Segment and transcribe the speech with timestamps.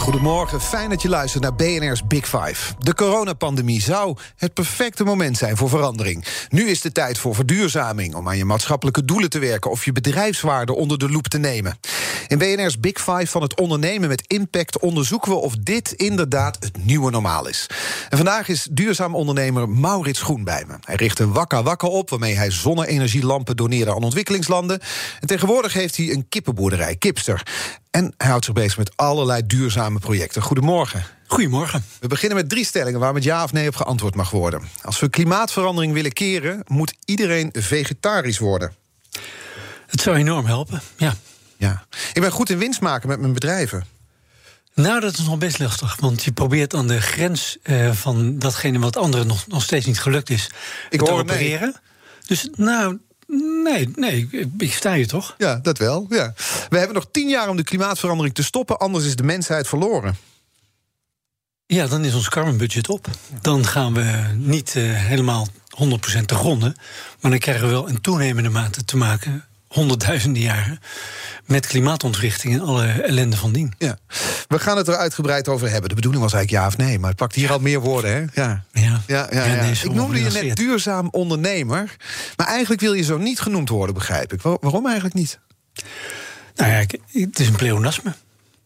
[0.00, 2.74] Goedemorgen, fijn dat je luistert naar BNR's Big Five.
[2.78, 6.24] De coronapandemie zou het perfecte moment zijn voor verandering.
[6.48, 9.92] Nu is de tijd voor verduurzaming, om aan je maatschappelijke doelen te werken of je
[9.92, 11.78] bedrijfswaarde onder de loep te nemen.
[12.28, 16.84] In BNR's Big Five van het ondernemen met impact onderzoeken we of dit inderdaad het
[16.84, 17.66] nieuwe normaal is.
[18.08, 20.74] En vandaag is duurzaam ondernemer Maurits Groen bij me.
[20.80, 24.80] Hij richt een Wakka Wakka op waarmee hij zonne-energielampen doneerde aan ontwikkelingslanden.
[25.20, 27.42] En tegenwoordig heeft hij een kippenboerderij, Kipster.
[27.90, 30.42] En hij houdt zich bezig met allerlei duurzame projecten.
[30.42, 31.04] Goedemorgen.
[31.26, 31.84] Goedemorgen.
[32.00, 34.62] We beginnen met drie stellingen waar met ja of nee op geantwoord mag worden.
[34.82, 38.74] Als we klimaatverandering willen keren, moet iedereen vegetarisch worden.
[39.86, 41.14] Het zou enorm helpen, ja.
[41.56, 41.84] Ja.
[42.12, 43.84] Ik ben goed in winst maken met mijn bedrijven.
[44.74, 45.96] Nou, dat is nog best lastig.
[45.96, 50.00] Want je probeert aan de grens uh, van datgene wat anderen nog, nog steeds niet
[50.00, 50.50] gelukt is.
[50.90, 51.60] Ik te hoor opereren.
[51.60, 51.80] nee.
[52.26, 52.98] Dus nou,
[53.64, 54.28] nee, nee,
[54.58, 55.34] ik sta je toch?
[55.38, 56.06] Ja, dat wel.
[56.08, 56.32] Ja.
[56.68, 60.16] We hebben nog tien jaar om de klimaatverandering te stoppen, anders is de mensheid verloren.
[61.66, 63.06] Ja, dan is ons carbonbudget op.
[63.40, 65.48] Dan gaan we niet uh, helemaal
[65.84, 66.74] 100% te gronden.
[67.20, 70.78] Maar dan krijgen we wel in toenemende mate te maken honderdduizenden jaren
[71.46, 73.72] met klimaatontwrichting en alle ellende van dien.
[73.78, 73.98] Ja.
[74.48, 75.88] We gaan het er uitgebreid over hebben.
[75.88, 78.42] De bedoeling was eigenlijk ja of nee, maar het pakt hier al meer woorden, hè?
[78.42, 78.64] Ja.
[78.72, 79.00] Ja.
[79.06, 79.60] Ja, ja, ja.
[79.62, 81.96] Nee, ik noemde je net duurzaam ondernemer.
[82.36, 84.42] Maar eigenlijk wil je zo niet genoemd worden, begrijp ik.
[84.42, 85.38] Waar- waarom eigenlijk niet?
[86.54, 86.84] Nou ja,
[87.20, 88.14] het is een pleonasme.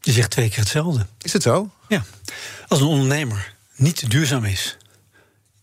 [0.01, 1.07] Je zegt twee keer hetzelfde.
[1.23, 1.71] Is het zo?
[1.89, 2.05] Ja.
[2.69, 4.77] Als een ondernemer niet duurzaam is,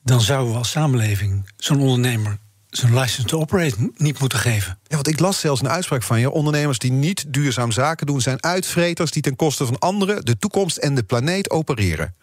[0.04, 2.38] dan zouden we als samenleving zo'n ondernemer
[2.72, 4.80] zijn license to operate niet moeten geven.
[4.84, 6.32] Ja, want ik las zelfs een uitspraak van je.
[6.32, 8.22] Ondernemers die niet duurzaam zaken doen...
[8.22, 10.26] zijn uitvreters die ten koste van anderen...
[10.26, 12.16] de toekomst en de planeet opereren.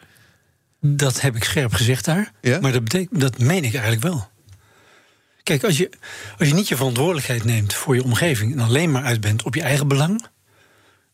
[0.81, 2.32] Dat heb ik scherp gezegd daar.
[2.41, 2.60] Ja?
[2.60, 4.28] Maar dat, betekent, dat meen ik eigenlijk wel.
[5.42, 5.91] Kijk, als je,
[6.38, 9.54] als je niet je verantwoordelijkheid neemt voor je omgeving en alleen maar uit bent op
[9.54, 10.26] je eigen belang,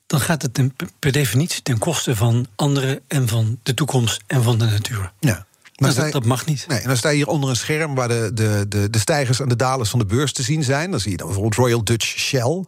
[0.07, 4.43] dan gaat het ten- per definitie ten koste van anderen en van de toekomst en
[4.43, 5.13] van de natuur.
[5.21, 5.47] Ja.
[5.75, 6.65] Maar sta dat, mag niet.
[6.69, 9.41] Nee, en dan sta je hier onder een scherm waar de, de, de, de stijgers
[9.41, 10.91] en de dalers van de beurs te zien zijn.
[10.91, 12.65] Dan zie je dan bijvoorbeeld Royal Dutch Shell,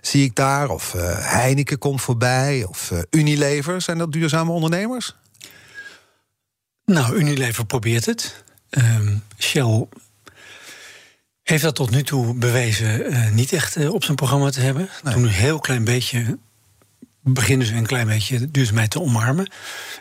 [0.00, 0.68] zie ik daar.
[0.68, 2.64] Of eh, Heineken komt voorbij.
[2.64, 3.80] Of eh, Unilever.
[3.80, 5.14] Zijn dat duurzame ondernemers?
[6.84, 8.44] Nou, Unilever probeert het.
[8.70, 9.86] Ehm, Shell
[11.42, 14.88] heeft dat tot nu toe bewezen eh, niet echt op zijn programma te hebben.
[15.02, 15.14] Nee.
[15.14, 16.38] Toen een heel klein beetje
[17.24, 19.50] beginnen ze een klein beetje duurzaamheid te omarmen.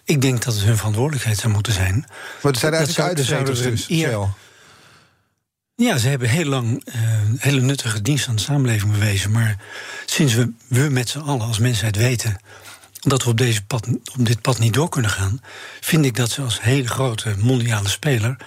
[0.03, 2.06] Ik denk dat het hun verantwoordelijkheid zou moeten zijn.
[2.41, 4.28] Maar het zijn eigenlijk zouden dus, eer-.
[5.75, 7.01] Ja, ze hebben heel lang eh,
[7.38, 9.31] hele nuttige dienst aan de samenleving bewezen.
[9.31, 9.57] Maar
[10.06, 12.38] sinds we, we met z'n allen als mensheid weten
[13.00, 15.41] dat we op, deze pad, op dit pad niet door kunnen gaan,
[15.79, 18.38] vind ik dat ze als hele grote mondiale speler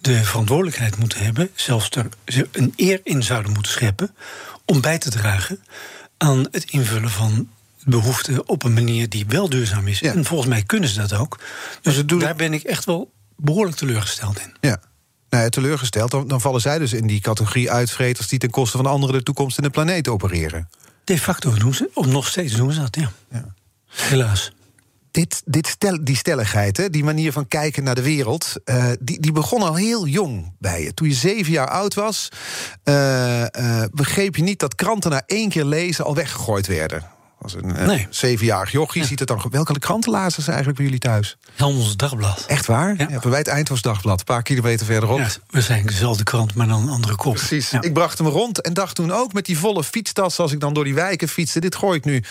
[0.00, 2.08] de verantwoordelijkheid moeten hebben, zelfs er
[2.52, 4.14] een eer in zouden moeten scheppen,
[4.64, 5.60] om bij te dragen
[6.16, 7.48] aan het invullen van
[7.88, 9.98] behoeften op een manier die wel duurzaam is.
[9.98, 10.14] Ja.
[10.14, 11.38] En volgens mij kunnen ze dat ook.
[11.82, 14.54] Dus daar ben ik echt wel behoorlijk teleurgesteld in.
[14.60, 14.80] Ja.
[15.30, 16.10] Nou, ja, teleurgesteld.
[16.10, 18.28] Dan, dan vallen zij dus in die categorie uitvreters...
[18.28, 20.68] die ten koste van anderen de toekomst en de planeet opereren.
[21.04, 23.12] De facto doen ze, of nog steeds doen ze dat, ja.
[23.30, 23.54] Ja.
[23.86, 24.52] Helaas.
[25.10, 29.20] dit, dit stel, die stelligheid, hè, die manier van kijken naar de wereld, eh, die,
[29.20, 30.94] die begon al heel jong bij je.
[30.94, 32.28] Toen je zeven jaar oud was,
[32.82, 37.16] eh, eh, begreep je niet dat kranten na één keer lezen al weggegooid werden.
[37.42, 38.06] Als een eh, Nee.
[38.10, 39.44] zevenjarig jochie ziet het dan.
[39.50, 41.36] Welke kranten lazen ze eigenlijk bij jullie thuis?
[41.54, 42.44] Helmonds Dagblad.
[42.46, 42.94] Echt waar?
[42.98, 43.06] Ja.
[43.10, 43.18] Ja.
[43.18, 45.18] bij het Eindhoofs Een paar kilometer verderop.
[45.18, 47.34] Ja, waarschijnlijk dezelfde krant, maar dan een andere kop.
[47.34, 47.70] Precies.
[47.70, 47.82] Ja.
[47.82, 50.38] Ik bracht hem rond en dacht toen ook met die volle fietstas...
[50.38, 52.22] als ik dan door die wijken fietste, dit gooi ik nu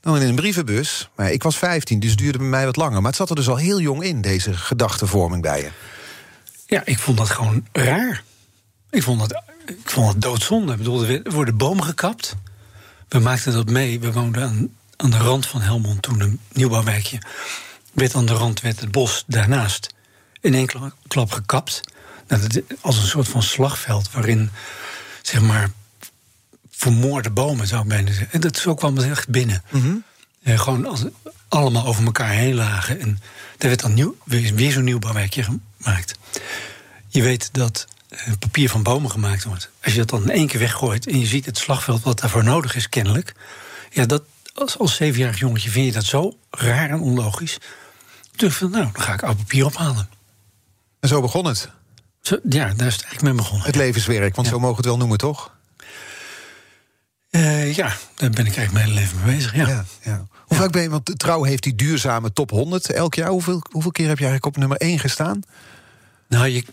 [0.00, 1.08] dan in een brievenbus.
[1.16, 2.98] Maar ik was 15, dus het duurde bij mij wat langer.
[3.00, 5.70] Maar het zat er dus al heel jong in, deze gedachtenvorming bij je.
[6.66, 8.22] Ja, ik vond dat gewoon raar.
[8.90, 10.72] Ik vond dat, ik vond dat doodzonde.
[10.72, 12.36] Ik bedoel, er worden bomen gekapt.
[13.08, 14.00] We maakten dat mee.
[14.00, 17.18] We woonden aan, aan de rand van Helmond, toen een nieuwbouwwijkje.
[17.92, 19.94] Werd aan de rand werd het bos daarnaast
[20.40, 21.80] in één kla- klap gekapt.
[22.28, 24.50] Nou, als een soort van slagveld waarin,
[25.22, 25.70] zeg maar,
[26.70, 28.32] vermoorde bomen zou ik bijna zeggen.
[28.32, 29.62] En dat, zo kwam het echt binnen.
[30.42, 31.04] Eh, gewoon als,
[31.48, 33.00] allemaal over elkaar heen lagen.
[33.00, 33.18] En
[33.58, 35.42] er werd dan nieuw, weer, weer zo'n nieuwbouwwijkje
[35.78, 36.14] gemaakt.
[37.08, 37.86] Je weet dat
[38.38, 39.70] papier van bomen gemaakt wordt.
[39.82, 42.44] Als je dat dan in één keer weggooit en je ziet het slagveld wat daarvoor
[42.44, 43.32] nodig is, kennelijk.
[43.90, 44.22] Ja, dat,
[44.54, 47.58] als, als zevenjarig jongetje vind je dat zo raar en onlogisch.
[48.36, 50.08] Toen ik, nou, dan ga ik oud papier ophalen.
[51.00, 51.70] En zo begon het.
[52.20, 53.66] Zo, ja, daar is het eigenlijk mee begonnen.
[53.66, 54.52] Het levenswerk, want Ja.
[54.52, 55.54] zo mogen we het wel noemen, toch?
[57.30, 59.54] Eh, ja, daar ben ik eigenlijk mijn hele leven mee bezig.
[59.54, 59.68] Ja.
[59.68, 60.26] Ja, ja.
[60.46, 63.28] Hoe vaak ben je, want Trouw heeft die duurzame top 100 elk jaar.
[63.28, 65.40] Hoeveel, hoeveel keer heb je eigenlijk op nummer 1 gestaan?
[66.28, 66.64] Nou, je,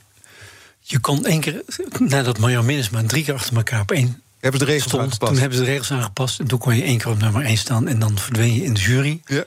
[0.84, 1.62] je kon één keer,
[2.00, 5.32] nadat Marjan Minnesma drie keer achter elkaar op één Hebben ze de regels stond, aangepast?
[5.32, 6.40] toen hebben ze de regels aangepast.
[6.40, 7.88] En toen kon je één keer op nummer één staan.
[7.88, 9.22] En dan verdween je in de jury.
[9.26, 9.44] Ja.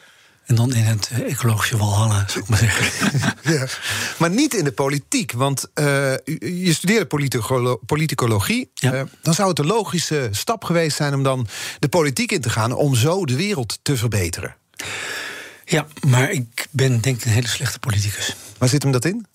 [0.47, 2.85] En dan in het eh, ecologische walhalla, zou ik maar zeggen.
[3.55, 3.67] Ja.
[4.19, 5.85] Maar niet in de politiek, want eh,
[6.65, 8.71] je studeerde politicolo- politicologie.
[8.75, 8.93] Ja.
[8.93, 11.47] Eh, dan zou het een logische stap geweest zijn om dan
[11.79, 12.73] de politiek in te gaan...
[12.73, 14.55] om zo de wereld te verbeteren.
[15.65, 18.37] ja, maar ik ben denk ik een hele slechte politicus.
[18.59, 19.27] Waar zit hem dat in?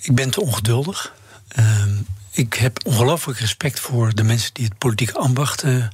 [0.00, 1.14] Ik ben te ongeduldig.
[1.54, 1.96] Ehm,
[2.30, 5.86] ik heb ongelooflijk respect voor de mensen die het politieke ambacht eh,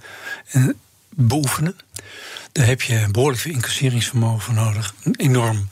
[1.11, 1.77] beoefenen.
[2.53, 4.95] Daar heb je behoorlijk veel incasseringsvermogen voor nodig.
[5.03, 5.69] Een enorm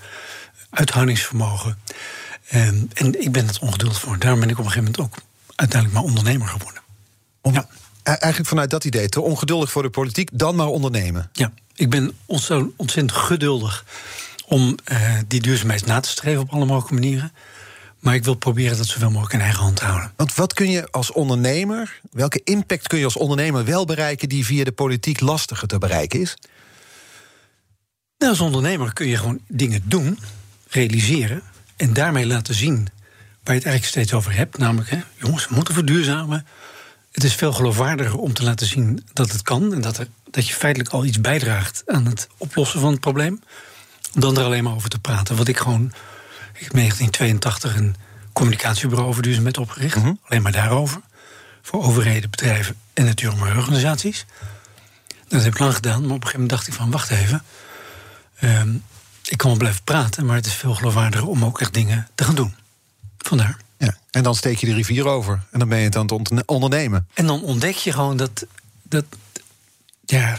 [0.70, 1.79] uithoudingsvermogen.
[2.49, 4.19] Ehm, en ik ben het ongeduldig voor.
[4.19, 5.23] Daarom ben ik op een gegeven moment ook
[5.55, 6.82] uiteindelijk maar ondernemer geworden.
[7.40, 7.69] Om, Ja.
[8.02, 10.31] E- Eigenlijk vanuit dat idee, te ongeduldig voor de politiek...
[10.32, 11.31] dan maar ondernemen.
[11.32, 13.85] Ja, ik ben ontzettend geduldig
[14.46, 17.32] om eh, die duurzaamheid na te streven op alle mogelijke manieren.
[17.99, 20.12] Maar ik wil proberen dat zoveel mogelijk in eigen hand houden.
[20.17, 22.00] Want wat kun je als ondernemer...
[22.11, 24.29] welke impact kun je als ondernemer wel bereiken...
[24.29, 26.37] die via de politiek lastiger te bereiken is?
[28.19, 30.19] Nou, als ondernemer kun je gewoon dingen doen,
[30.69, 31.43] realiseren
[31.77, 32.89] en daarmee laten zien
[33.43, 34.59] waar je het eigenlijk steeds over hebt.
[34.59, 36.47] Namelijk, hè, jongens, we moeten verduurzamen.
[37.12, 40.49] Het is veel geloofwaardiger om te laten zien dat het kan en dat, er, dat
[40.49, 43.43] je feitelijk al iets bijdraagt aan het oplossen van het probleem,
[44.12, 45.37] dan er alleen maar over te praten.
[45.37, 45.93] Wat ik gewoon,
[46.61, 47.97] in 1982 een
[48.33, 51.01] communicatiebureau over duurzaamheid opgericht, alleen maar daarover.
[51.63, 54.27] Voor overheden, bedrijven en natuurlijk milieuorganisaties.
[55.29, 57.43] Dat heb ik lang gedaan, maar op een gegeven moment dacht ik van, wacht even.
[58.39, 58.75] Ehm,
[59.25, 62.25] ik kan wel blijven praten, maar het is veel geloofwaardiger om ook echt dingen te
[62.25, 62.55] gaan doen.
[63.19, 63.57] Vandaar.
[63.79, 63.97] Ja.
[64.11, 65.43] En dan steek je de rivier over.
[65.51, 67.09] En dan ben je het aan het ondernemen.
[67.15, 68.47] En dan ontdek je gewoon dat.
[68.83, 69.05] dat
[70.05, 70.39] ja.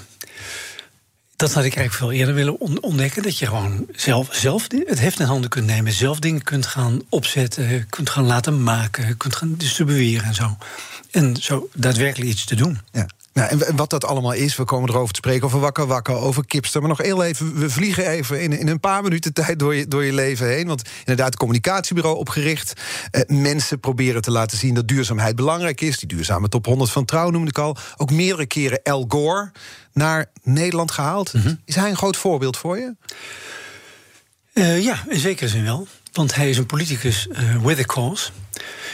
[1.39, 3.23] Dat had ik eigenlijk veel eerder willen on- ontdekken.
[3.23, 5.91] Dat je gewoon zelf, zelf het heft in handen kunt nemen.
[5.91, 7.85] Zelf dingen kunt gaan opzetten.
[7.89, 9.17] Kunt gaan laten maken.
[9.17, 10.57] Kunt gaan distribueren en zo.
[11.11, 12.79] En zo daadwerkelijk iets te doen.
[12.91, 13.05] Ja.
[13.33, 15.45] Nou, en wat dat allemaal is, we komen erover te spreken...
[15.45, 16.79] over Wakker Wakker, over Kipster.
[16.79, 19.59] Maar nog heel even, we vliegen even in, in een paar minuten tijd...
[19.59, 20.67] Door je, door je leven heen.
[20.67, 22.73] Want inderdaad, communicatiebureau opgericht.
[23.11, 25.97] Eh, mensen proberen te laten zien dat duurzaamheid belangrijk is.
[25.97, 27.77] Die duurzame top 100 van Trouw noemde ik al.
[27.97, 29.51] Ook meerdere keren Al Gore
[29.93, 31.33] naar Nederland gehaald.
[31.65, 32.95] Is hij een groot voorbeeld voor je?
[34.53, 35.87] Eh, ja, in zekere zin wel.
[36.19, 38.29] Want hij is een politicus eh, with a cause.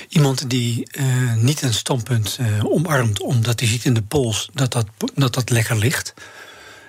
[0.10, 4.72] Iemand die eh, niet een standpunt eh, omarmt omdat hij ziet in de pols dat
[4.72, 4.86] dat,
[5.16, 6.14] dat dat lekker ligt.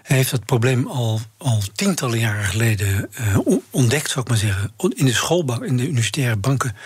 [0.03, 3.11] Hij heeft dat probleem al, al tientallen jaren geleden
[3.45, 4.73] on- ontdekt, zou ik maar zeggen.
[4.95, 6.77] In de schoolbank, in de universitaire banken.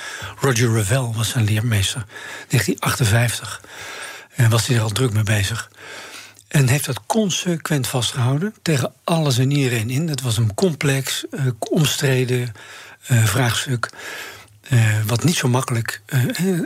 [0.40, 2.04] Roger Revelle was zijn leermeester.
[2.48, 3.60] 1958
[4.34, 5.70] eh, was hij er al druk mee bezig.
[6.48, 10.08] En heeft dat consequent vastgehouden tegen alles en iedereen in.
[10.08, 11.24] Het was een complex,
[11.58, 12.52] omstreden
[13.16, 13.90] vraagstuk.
[14.60, 16.00] eh, wat niet zo makkelijk.
[16.06, 16.60] eh, eh,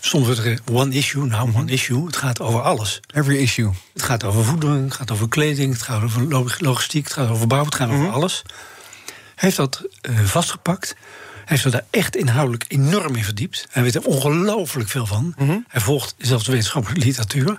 [0.00, 2.06] soms wordt er one issue, nou one issue.
[2.06, 3.00] Het gaat over alles.
[3.14, 3.70] Every issue.
[3.92, 7.28] Het gaat over voeding, het gaat over kleding, het gaat over log- logistiek, het gaat
[7.28, 8.42] over bouw, het gaat over alles.
[9.34, 10.94] Hij heeft dat eh, vastgepakt.
[11.34, 13.66] Hij heeft zich daar echt inhoudelijk enorm in verdiept.
[13.70, 15.34] Hij weet er ongelooflijk veel van.
[15.68, 17.58] Hij volgt zelfs wetenschappelijke literatuur.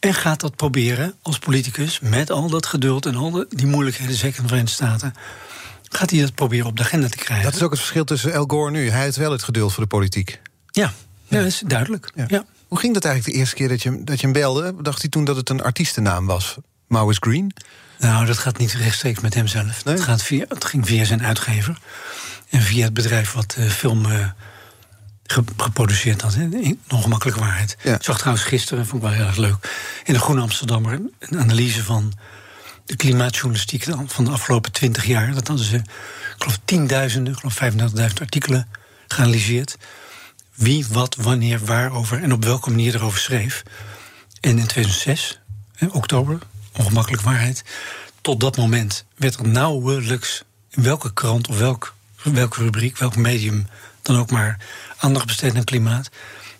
[0.00, 4.36] En gaat dat proberen als politicus, met al dat geduld en al die moeilijkheden, zeker
[4.36, 5.14] in de Verenigde Staten.
[5.96, 7.44] Gaat hij dat proberen op de agenda te krijgen?
[7.44, 8.90] Dat is ook het verschil tussen Al Gore nu.
[8.90, 10.40] Hij heeft wel het geduld voor de politiek.
[10.70, 10.92] Ja,
[11.24, 12.10] ja, dat is duidelijk.
[12.14, 12.24] Ja.
[12.28, 12.44] Ja.
[12.68, 14.74] Hoe ging dat eigenlijk de eerste keer dat je, dat je hem belde?
[14.82, 16.56] Dacht hij toen dat het een artiestennaam was?
[16.86, 17.52] Maurice Green?
[17.98, 19.84] Nou, dat gaat niet rechtstreeks met hemzelf.
[19.84, 19.94] Nee?
[19.94, 21.78] Het, gaat via, het ging via zijn uitgever.
[22.48, 24.28] En via het bedrijf wat de film eh,
[25.24, 26.34] ge- geproduceerd had.
[26.34, 27.76] in Ongemakkelijke waarheid.
[27.82, 27.94] Ja.
[27.94, 29.70] Ik zag trouwens gisteren, vond ik wel heel erg leuk...
[30.04, 32.12] in de Groene Amsterdammer een analyse van
[32.86, 33.84] de klimaatjournalistiek...
[34.06, 35.34] van de afgelopen twintig jaar.
[35.34, 35.84] Dat hadden ze, ik
[36.38, 38.68] geloof, tienduizenden, ik geloof 35.000 artikelen
[39.06, 39.76] geanalyseerd.
[40.54, 43.62] Wie, wat, wanneer, waarover en op welke manier erover schreef.
[44.40, 45.40] En in 2006,
[45.74, 46.38] hè, oktober,
[46.72, 47.64] ongemakkelijke waarheid...
[48.20, 53.66] tot dat moment werd er nauwelijks in welke krant of welk, welke rubriek, welk medium
[54.02, 54.58] dan ook maar
[54.96, 56.10] aandacht besteed aan klimaat.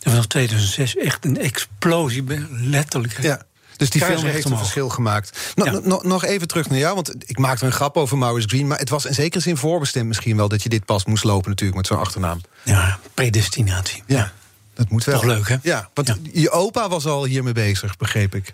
[0.03, 3.23] En vanaf 2006 echt een explosie, letterlijk.
[3.23, 3.47] Ja.
[3.77, 5.39] Dus die film heeft een verschil gemaakt.
[5.55, 5.71] No- Ja.
[5.71, 8.67] no- no- nog even terug naar jou, want ik maakte een grap over Maurice Green...
[8.67, 10.49] maar het was in zekere zin voorbestemd misschien wel...
[10.49, 12.41] dat je dit pas moest lopen natuurlijk met zo'n achternaam.
[12.63, 14.03] Ja, predestinatie.
[14.07, 14.33] Ja,
[14.75, 15.15] dat moet wel.
[15.15, 15.57] Toch leuk, hè?
[15.63, 16.17] Ja, want Ja.
[16.33, 18.53] je opa was al hiermee bezig, begreep ik.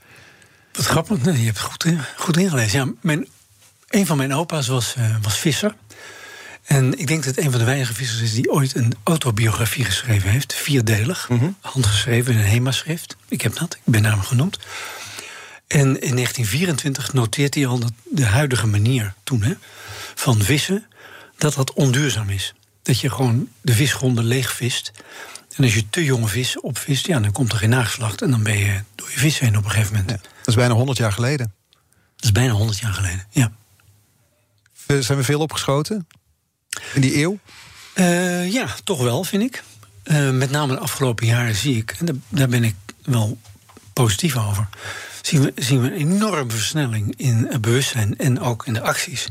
[0.73, 2.79] Wat grappig, nee, je hebt het goed, in- goed ingelezen.
[2.87, 3.29] Ja, mijn,
[3.89, 5.75] een van mijn opa's was, eh, was visser.
[6.63, 10.31] En ik denk dat een van de weinige vissers is die ooit een autobiografie geschreven
[10.31, 10.55] heeft.
[10.55, 11.29] Vierdelig,
[11.61, 13.17] handgeschreven in een HEMA-schrift.
[13.29, 14.59] Ik heb dat, ik ben naam genoemd.
[15.73, 19.55] En in 1924 noteert hij al dat de huidige manier toen hè,
[20.15, 20.87] van vissen...
[21.39, 22.55] dat dat onduurzaam is.
[22.83, 24.93] Dat je gewoon de visgronden leegvist.
[25.57, 28.23] En als je te jonge vis opvist, ja, dan komt er geen nageslacht...
[28.23, 30.09] en dan ben je door je vis heen op een gegeven moment.
[30.09, 31.53] Dat is bijna 100 jaar geleden.
[32.17, 33.53] Dat is bijna 100 jaar geleden, ja.
[34.87, 36.07] Eh, Zijn we veel opgeschoten
[36.95, 37.39] in die eeuw?
[37.95, 39.63] Eh, ja, toch wel, vind ik.
[40.03, 42.75] Eh, met name de afgelopen jaren zie ik, en daar, daar ben ik
[43.05, 43.39] wel
[43.93, 44.69] positief over,
[45.23, 49.29] zien we, zien we een enorme versnelling in het bewustzijn en ook in de acties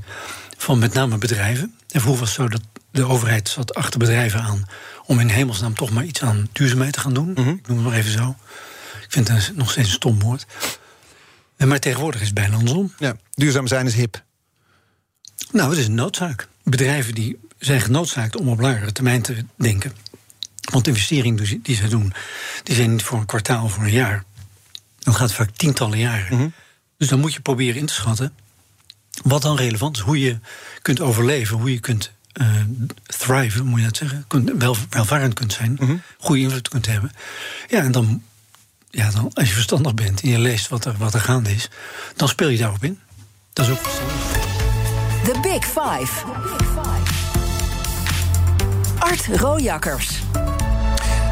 [0.57, 1.75] van met name bedrijven.
[1.89, 4.65] En vroeger was het zo dat de overheid zat achter bedrijven aan
[5.05, 7.29] om in hemelsnaam toch maar iets aan duurzaamheid te gaan doen.
[7.29, 8.35] Ik noem het maar even zo.
[9.01, 10.45] Ik vind het nog steeds een stom woord.
[11.57, 12.93] En Maar tegenwoordig is het bijna andersom.
[12.97, 13.15] Ja.
[13.33, 14.23] Duurzaam zijn is hip.
[15.51, 16.47] Nou, het is een noodzaak.
[16.63, 19.91] Bedrijven die zijn genoodzaakt om op langere termijn te denken.
[20.71, 22.13] Want de investeringen die ze- doen,
[22.63, 24.23] die zijn niet voor een kwartaal of voor een jaar.
[25.01, 26.53] Dan gaat het vaak tientallen jaren.
[26.97, 28.33] Dus dan moet je proberen in te schatten
[29.23, 30.01] wat dan relevant is.
[30.01, 30.39] Hoe je
[30.81, 32.45] kunt overleven, hoe je kunt eh
[33.05, 34.25] thriven, moet je dat zeggen.
[34.27, 37.11] Kunt, wel, welvarend kunt zijn, goede invloed kunt hebben.
[37.67, 38.23] Ja, en dan,
[38.89, 41.69] ja, dan, als je verstandig bent en je leest wat er, wat er gaande is,
[42.15, 42.99] dan speel je daarop in.
[43.53, 44.49] Dat is ook verstandig.
[45.23, 46.25] The Big Five.
[48.99, 50.21] Art Rojakkers.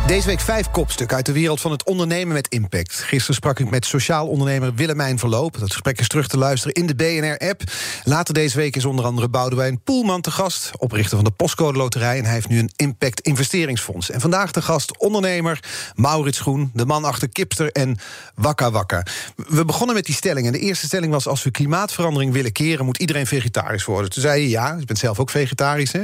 [0.09, 2.93] Deze week vijf kopstukken uit de wereld van het ondernemen met impact.
[2.93, 5.59] Gisteren sprak ik met sociaal ondernemer Willemijn Verloop.
[5.59, 7.63] Dat gesprek is terug te luisteren in de BNR-app.
[8.03, 10.71] Later deze week is onder andere Boudewijn Poelman te gast...
[10.77, 12.17] oprichter van de Postcode Loterij...
[12.17, 14.09] en hij heeft nu een Impact Investeringsfonds.
[14.09, 15.59] En vandaag de gast ondernemer
[15.95, 16.71] Maurits Groen...
[16.73, 17.97] de man achter Kipster en
[18.35, 19.05] Wakka Wakka.
[19.35, 20.45] We begonnen met die stelling.
[20.45, 21.27] En de eerste stelling was...
[21.27, 22.85] als we klimaatverandering willen keren...
[22.85, 24.09] moet iedereen vegetarisch worden.
[24.09, 26.03] Toen zei je ja, je bent zelf ook vegetarisch, hè?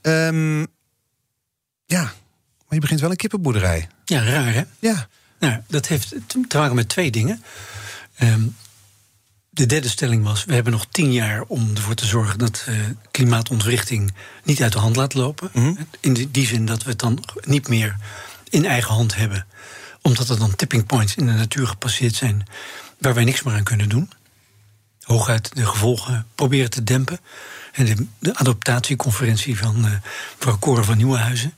[0.00, 0.66] Ehm,
[1.86, 2.12] ja,
[2.74, 3.88] je begint wel een kippenboerderij.
[4.04, 4.62] Ja, raar hè?
[4.78, 5.08] Ja.
[5.38, 7.42] Nou, dat heeft te maken met twee dingen.
[8.16, 8.42] Ehm,
[9.50, 12.76] de derde stelling was: we hebben nog tien jaar om ervoor te zorgen dat eh,
[13.10, 14.14] klimaatontwrichting
[14.44, 15.50] niet uit de hand laat lopen.
[16.00, 17.96] In die, die zin dat we het dan niet meer
[18.48, 19.46] in eigen hand hebben,
[20.02, 22.46] omdat er dan tipping points in de natuur gepasseerd zijn
[22.98, 24.10] waar wij niks meer aan kunnen doen.
[25.02, 27.20] Hooguit de gevolgen proberen te dempen.
[27.74, 29.92] En de, de adoptatieconferentie van eh
[30.36, 31.54] mevrouw Koren van Nieuwenhuizen...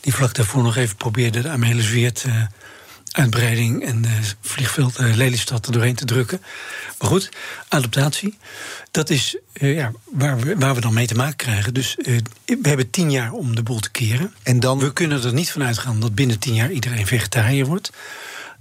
[0.00, 2.24] die vlak daarvoor nog even probeerde de Amelisweert...
[2.24, 2.42] eh
[3.10, 6.42] uitbreiding en eh vliegveld Lelystad er doorheen te drukken.
[6.98, 7.28] Maar goed,
[7.68, 8.38] adaptatie,
[8.90, 11.74] dat is ja, waar, we, waar we dan mee te maken krijgen.
[11.74, 11.96] Dus
[12.44, 14.34] we hebben tien jaar om de boel te keren.
[14.42, 17.92] En dan We kunnen er niet van uitgaan dat binnen tien jaar iedereen vegetariër wordt.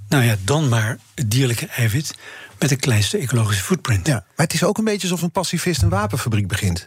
[0.08, 2.16] Nou ja, dan maar het dierlijke eiwit
[2.60, 4.08] met de kleinste ecologische footprint.
[4.08, 6.86] Ja, maar het is ook een beetje alsof een pacifist een wapenfabriek begint.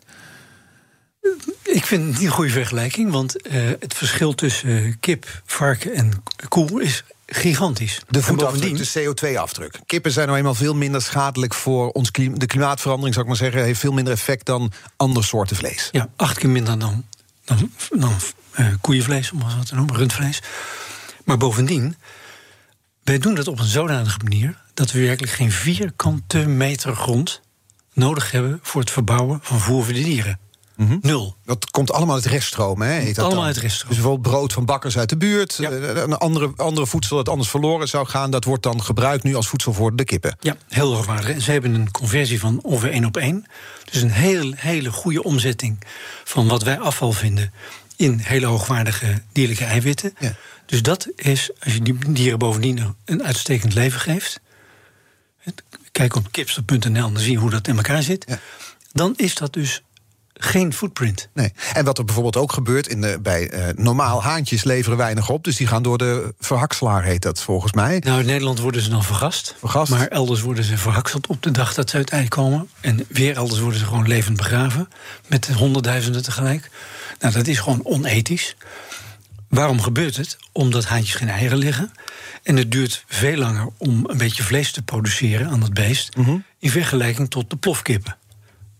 [1.62, 5.95] Ik vind het niet een goede vergelijking, want eh, het verschil tussen eh, kip, varken
[5.95, 8.00] en koe is gigantisch.
[8.09, 9.81] De voetafdruk, de CO2-afdruk.
[9.87, 13.43] Kippen zijn nou eenmaal veel minder schadelijk voor ons klim- de klimaatverandering, zou ik maar
[13.43, 15.88] zeggen, heeft veel minder effect dan andere soorten vlees.
[15.93, 17.07] Ja, acht keer minder dan,
[17.45, 18.14] dan, dan
[18.52, 20.43] eh, koeienvlees, om het zo te noemen, rundvlees.
[21.25, 21.97] Maar bovendien,
[23.04, 27.40] wij doen dat op een zodanige manier dat we werkelijk geen vierkante meter grond
[27.92, 30.38] nodig hebben voor het verbouwen van voer voor de dieren.
[31.00, 31.37] Nul.
[31.44, 32.90] Dat komt allemaal uit reststroom, hè?
[32.92, 33.47] Heet dat Allemaal dan.
[33.52, 33.88] uit reststroom.
[33.92, 35.71] Dus bijvoorbeeld brood van bakkers uit de buurt, Ja.
[35.71, 39.35] eh, een andere, andere voedsel dat anders verloren zou gaan, dat wordt dan gebruikt nu
[39.35, 40.37] als voedsel voor de kippen.
[40.40, 41.28] Ja, heel hoogwaardig.
[41.30, 43.44] En ze hebben een conversie van ongeveer één op één.
[43.92, 45.78] Dus een hele, hele goede omzetting
[46.25, 47.52] van wat wij afval vinden
[47.97, 50.15] in hele hoogwaardige dierlijke eiwitten.
[50.19, 50.35] Ja.
[50.67, 54.41] Dus dat is, als je die dieren bovendien een uitstekend leven geeft.
[55.93, 58.25] Kijk op kipster.nl, dan zie je hoe dat in elkaar zit.
[58.29, 58.39] Ja.
[58.93, 59.83] Dan is dat dus
[60.35, 61.29] geen footprint.
[61.33, 61.53] Nee.
[61.73, 65.45] En wat er bijvoorbeeld ook gebeurt, in de, bij eh, normaal haantjes leveren weinig op,
[65.45, 67.99] dus die gaan door de verhakselaar, heet dat volgens mij.
[68.05, 69.55] Nou, in Nederland worden ze dan vergast.
[69.59, 69.91] Vergast.
[69.91, 72.69] Maar elders worden ze verhakseld op de dag dat ze uit ei komen.
[72.81, 74.89] En weer elders worden ze gewoon levend begraven.
[75.27, 76.71] Met honderdduizenden tegelijk.
[77.23, 78.57] Nou, dat is gewoon onethisch.
[79.49, 80.37] Waarom gebeurt het?
[80.52, 81.93] Omdat haantjes geen eieren leggen.
[82.43, 86.17] En het duurt veel langer om een beetje vlees te produceren aan dat beest.
[86.59, 88.17] In vergelijking tot de plofkippen.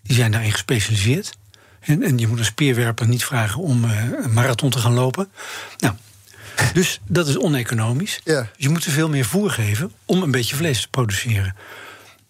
[0.03, 1.33] Die zijn daarin gespecialiseerd.
[1.81, 5.31] En, en je moet een speerwerper niet vragen om eh, een marathon te gaan lopen.
[5.79, 5.95] Nou,
[6.75, 8.21] dus dat is oneconomisch.
[8.25, 8.41] Ja.
[8.41, 11.57] Dus je moet er veel meer voer geven om een beetje vlees te produceren.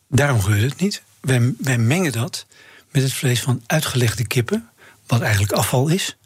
[0.09, 1.03] Daarom gebeurt het niet.
[1.21, 2.47] Wij, wij mengen dat
[2.91, 4.71] met het vlees van uitgelegde kippen,
[5.13, 6.17] wat eigenlijk afval is.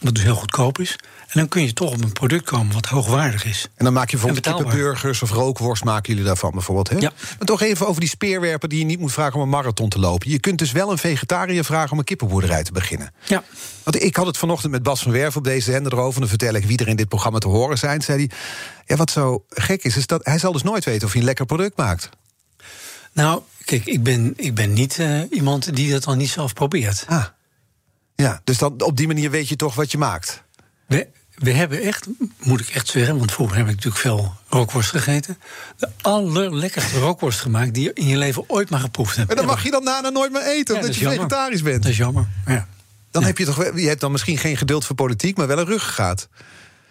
[0.00, 0.98] wat dus heel goedkoop is.
[1.26, 3.68] En dan kun je toch op een product komen wat hoogwaardig is.
[3.74, 6.88] En dan maak je bijvoorbeeld En kippenburgers of rookworst maken jullie daarvan bijvoorbeeld.
[6.88, 6.96] Hè?
[6.96, 7.12] Ja.
[7.38, 9.98] Maar toch even over die speerwerpen die je niet moet vragen om een marathon te
[9.98, 10.30] lopen.
[10.30, 13.12] Je kunt dus wel een vegetariër vragen om een kippenboerderij te beginnen.
[13.24, 13.42] Ja,
[13.82, 16.20] Want ik had het vanochtend met Bas van Werf op deze zender erover.
[16.20, 18.02] Dan vertel ik wie er in dit programma te horen zijn.
[18.02, 18.30] Zei hij,
[18.86, 21.26] ja, wat zo gek is, is dat hij zal dus nooit weten of hij een
[21.26, 22.08] lekker product maakt.
[23.12, 27.04] nou, kijk, ik ben, ik ben niet eh, iemand die dat dan niet zelf probeert.
[27.08, 27.24] Ah.
[28.16, 30.42] Ja, dus dan, op die manier weet je toch wat je maakt.
[30.86, 32.06] We, we hebben echt,
[32.42, 35.38] moet ik echt zeggen, want vroeger heb ik natuurlijk veel rookworst gegeten.
[35.76, 39.26] De allerlekkerste rookworst gemaakt die je in je leven ooit maar geproefd hebt.
[39.28, 41.18] Maar dan mag je dan daarna nooit meer eten, Ja, omdat dat je jammer.
[41.18, 41.82] vegetarisch bent.
[41.82, 42.26] Dat is jammer.
[42.46, 42.66] Ja.
[43.10, 43.28] Dan Ja.
[43.28, 46.28] heb je toch je hebt dan misschien geen geduld voor politiek, maar wel een ruggengraat.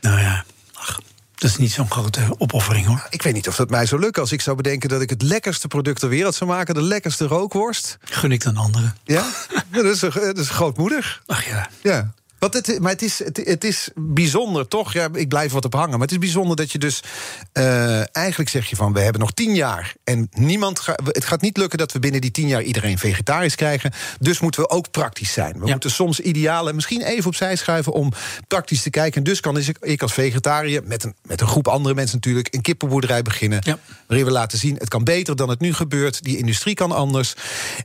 [0.01, 0.99] Nou ja, ach,
[1.35, 3.07] dat is niet zo'n grote opoffering hoor.
[3.09, 5.21] Ik weet niet of dat mij zou lukken als ik zou bedenken dat ik het
[5.21, 7.97] lekkerste product ter wereld zou maken, de lekkerste rookworst.
[8.03, 8.95] Gun ik dan anderen.
[9.03, 9.25] Ja,
[9.71, 11.21] dat, is, dat is grootmoedig.
[11.25, 12.13] Ach ja, Ja.
[12.39, 14.93] Het, maar het is, het, het is bijzonder, toch?
[14.93, 15.89] Ja, ik blijf wat op hangen.
[15.91, 17.03] Maar het is bijzonder dat je dus...
[17.51, 19.93] eh, eigenlijk zeg je van, we hebben nog tien jaar...
[20.03, 22.61] en niemand ga, het gaat niet lukken dat we binnen die tien jaar...
[22.61, 23.91] iedereen vegetarisch krijgen.
[24.19, 25.59] Dus moeten we ook praktisch zijn.
[25.59, 25.71] We Ja.
[25.71, 27.93] moeten soms idealen misschien even opzij schuiven...
[27.93, 28.13] om
[28.47, 29.17] praktisch te kijken.
[29.17, 32.53] En dus kan ik, ik als vegetariër, met een, met een groep andere mensen natuurlijk...
[32.53, 33.59] een kippenboerderij beginnen.
[33.63, 33.79] Ja.
[34.07, 36.23] Waarin we laten zien, het kan beter dan het nu gebeurt.
[36.23, 37.33] Die industrie kan anders.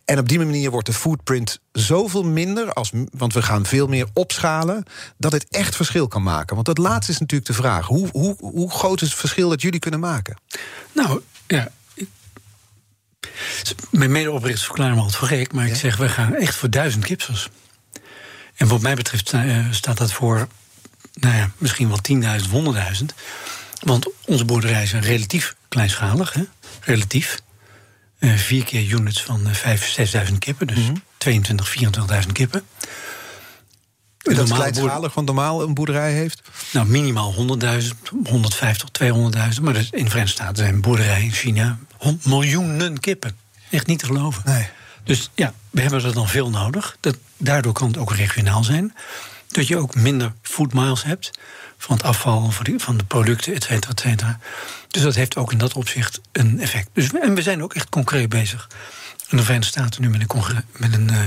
[0.04, 2.72] En op die manier wordt de footprint zoveel minder...
[2.72, 4.84] Als, want we gaan veel meer opschalen...
[5.18, 6.54] dat het echt verschil kan maken.
[6.54, 7.86] Want dat laatste is natuurlijk de vraag.
[7.86, 10.36] Hoe, hoe, hoe groot is het verschil dat jullie kunnen maken?
[10.92, 11.70] nou ja.
[13.90, 17.04] Mijn medeoprichters verklaren me altijd voor gek, maar ik zeg, we gaan echt voor duizend
[17.04, 17.48] kipsels.
[18.54, 20.48] En wat mij betreft eh, staat dat voor,
[21.14, 21.98] nou ja, misschien wel
[22.40, 22.48] 10.000,
[22.98, 23.04] 100.000.
[23.80, 26.42] Want onze boerderijen zijn relatief kleinschalig, hè?
[26.80, 27.40] relatief.
[28.18, 29.54] Eh, vier keer units van uh,
[30.24, 30.78] 5.000, 6.000 kippen, dus
[31.18, 31.76] 22,
[32.22, 32.62] 24.000 kippen.
[34.22, 36.42] En dat is kleinschalig, want normaal een boerderij heeft.
[36.72, 37.88] Nou, minimaal 100.000,
[38.24, 39.62] 150, 200.000.
[39.62, 41.78] Maar dus in de Verenigde Staten zijn boerderijen in China
[42.22, 43.36] miljoenen kippen.
[43.70, 44.42] Echt niet te geloven.
[44.44, 44.68] Nee.
[45.04, 46.96] Dus ja, we hebben er dan veel nodig.
[47.00, 48.94] Dat, daardoor kan het ook regionaal zijn.
[49.48, 51.30] Dat je ook minder food miles hebt
[51.80, 54.38] van het afval, van, de producten, et cetera, et cetera.
[54.88, 56.88] Dus dat heeft ook in dat opzicht een effect.
[56.92, 58.68] Dus, en we zijn ook echt concreet bezig.
[59.28, 61.18] In de Verenigde Staten nu met een, met een eh,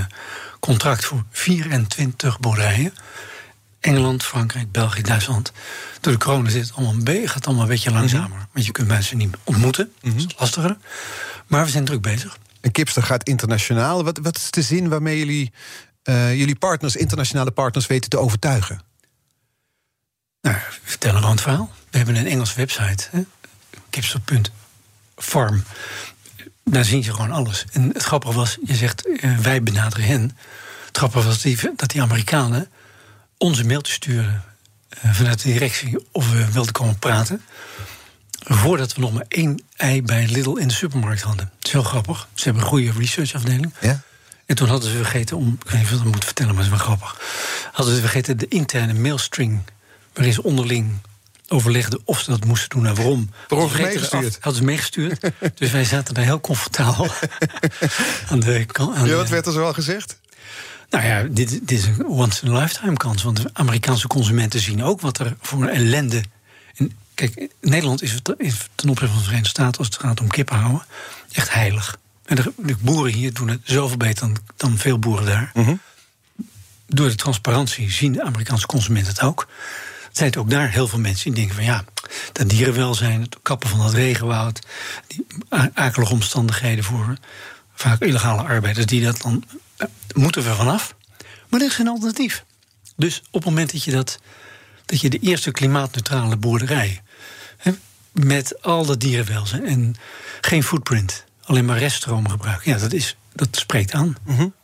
[0.59, 2.93] contract voor 24 boerderijen.
[3.79, 5.51] Engeland, Frankrijk, België, Duitsland.
[6.01, 8.47] Door de corona zit het allemaal gaat het allemaal een beetje langzamer.
[8.53, 9.91] Want je kunt mensen niet ontmoeten.
[10.01, 10.77] Dat is lastiger.
[11.47, 12.37] Maar we zijn druk bezig.
[12.61, 14.03] Een kipster gaat internationaal.
[14.03, 15.51] Wat, wat is de zin waarmee jullie,
[16.03, 18.81] eh, jullie partners, internationale partners, weten te overtuigen?
[20.43, 21.71] Nou, we vertellen gewoon het verhaal.
[21.89, 23.25] We hebben een Engelse website,
[23.89, 25.63] kipster.farm.
[26.63, 27.65] Daar zien ze gewoon alles.
[27.71, 30.37] En het grappige was, je zegt, eh, wij benaderen hen.
[30.85, 32.67] Het grappige was die, dat die Amerikanen
[33.37, 34.43] onze mailtje sturen
[34.89, 37.41] eh, vanuit de directie of we wilden komen praten.
[38.43, 41.51] Voordat we nog maar één ei bij Lidl in de supermarkt hadden.
[41.57, 42.27] Het is heel grappig.
[42.33, 43.73] Ze hebben een goede researchafdeling.
[43.81, 44.01] Ja?
[44.45, 46.63] En toen hadden ze vergeten om, ik weet niet of ik dat moet vertellen, maar
[46.63, 47.21] het is wel grappig.
[47.71, 49.61] Hadden ze vergeten de interne mailstring,
[50.13, 50.91] waarin ze onderling
[51.47, 53.29] overlegden of ze dat moesten doen en waarom.
[53.47, 54.37] Waarom Ze meegestuurd?
[54.39, 55.31] Hadden ze meegestuurd.
[55.55, 57.11] dus wij zaten daar heel comfortabel
[58.29, 59.07] aan de kant.
[59.07, 60.21] Ja, wat werd er zo al gezegd?
[60.93, 63.23] nou ja, dit, dit is een once in a lifetime kans.
[63.23, 66.23] Want de Amerikaanse consumenten zien ook wat er voor ellende.
[66.75, 70.27] En kijk, Nederland is, is ten opzichte van de Verenigde Staten, als het gaat om
[70.27, 70.85] kippen houden,
[71.31, 71.97] echt heilig.
[72.25, 75.51] En de, de boeren hier doen het zoveel beter dan, dan veel boeren daar.
[76.87, 79.47] Door de transparantie zien de Amerikaanse consumenten het ook.
[80.13, 81.83] Zijn ook daar heel veel mensen die denken van ja,
[82.31, 84.59] dat dierenwelzijn, het kappen van het regenwoud,
[85.07, 85.25] die
[85.73, 87.17] akelige omstandigheden voor
[87.73, 89.43] vaak illegale arbeiders, die dat dan
[89.77, 90.95] eh, moeten we vanaf.
[91.49, 92.43] Maar er is geen alternatief.
[92.95, 94.19] Dus op het moment dat je dat,
[94.85, 97.01] dat je de eerste klimaatneutrale boerderij
[97.57, 97.71] hè,
[98.11, 99.95] met al dat dierenwelzijn en
[100.41, 104.15] geen footprint, alleen maar reststroom gebruiken, ja, dat, is, dat spreekt aan.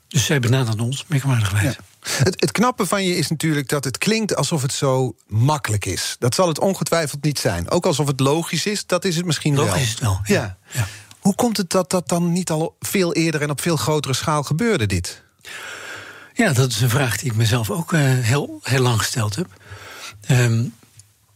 [0.08, 1.76] Dus zij benaderen ons merkwaardigerwijs.
[2.18, 6.16] Het, het knappe van je is natuurlijk dat het klinkt alsof het zo makkelijk is.
[6.20, 7.70] Dat zal het ongetwijfeld niet zijn.
[7.70, 9.66] Ook alsof het logisch is, dat is het misschien wel.
[9.66, 10.34] Logisch is het wel, Ja.
[10.34, 10.58] ja.
[10.72, 10.88] Ja.
[11.20, 14.44] Hoe komt het dat dat dan niet al veel eerder en op veel grotere schaal
[14.44, 15.24] gebeurde, dit?
[16.34, 19.48] Ja, dat is een vraag die ik mezelf ook eh, heel, heel lang gesteld heb.
[20.22, 20.64] Ehm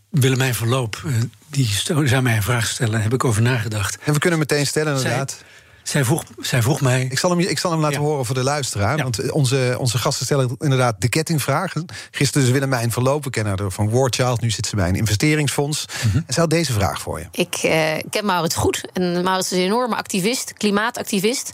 [0.10, 1.14] Willemijn Verloop, eh,
[1.48, 1.70] die
[2.08, 3.98] zou mij een vraag stellen, heb ik over nagedacht.
[4.04, 5.44] En we kunnen meteen stellen, inderdaad.
[5.84, 7.08] Zij vroeg, zij vroeg mij.
[7.12, 8.06] Ik zal hem, ik zal hem laten Ja.
[8.06, 8.98] horen voor de luisteraar.
[8.98, 9.04] Ja.
[9.04, 11.86] Want onze, onze gasten stellen inderdaad de kettingvragen.
[12.12, 14.42] Gisteren is Willemijn Verloop, we kennen haar van War Child.
[14.42, 15.86] Nu zit ze bij een investeringsfonds.
[16.06, 16.18] Mhm.
[16.18, 17.26] En zij had deze vraag voor je.
[17.32, 18.82] Ik eh, ken Maurits goed.
[18.94, 21.52] En Maurits is een enorme activist, klimaatactivist.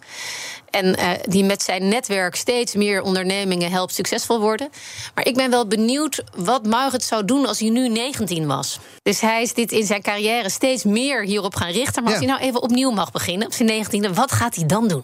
[0.72, 4.70] En uh, die met zijn netwerk steeds meer ondernemingen helpt succesvol worden.
[5.16, 8.80] Maar ik ben wel benieuwd wat Maurits zou doen als hij nu 19 was.
[9.04, 12.04] Dus hij is dit in zijn carrière steeds meer hierop gaan richten.
[12.04, 14.88] Maar als hij nou even opnieuw mag beginnen op zijn 19e, wat gaat hij dan
[14.88, 15.04] doen?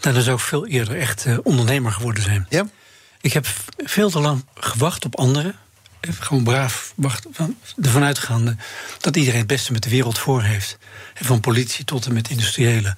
[0.00, 2.46] Nou, dan zou ik veel eerder echt uh, ondernemer geworden zijn.
[2.48, 2.68] Ja?
[3.20, 3.46] Ik heb
[3.76, 5.56] veel te lang gewacht op anderen.
[6.00, 7.26] Gewoon braaf wacht,
[7.82, 8.56] ervan uitgaande
[9.00, 10.78] dat iedereen het beste met de wereld voor heeft.
[11.14, 12.96] Van politie tot en met industriële.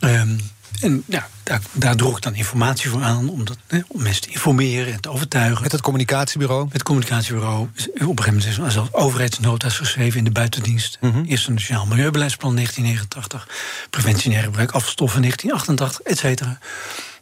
[0.00, 0.38] Um,
[0.80, 4.22] en ja, daar, daar, droeg ik dan informatie voor aan om, dat, hè, om mensen
[4.22, 5.62] te informeren en te overtuigen.
[5.62, 6.64] Met het communicatiebureau?
[6.64, 7.62] Met het communicatiebureau.
[7.62, 10.98] Op een gegeven moment is er zelfs overheidsnota's geschreven in de buitendienst.
[11.00, 11.24] Mm -hmm.
[11.24, 13.48] Eerst een Nationaal Milieubeleidsplan 1989,
[13.90, 16.58] preventie en herbruik afvalstoffen 1988, et cetera.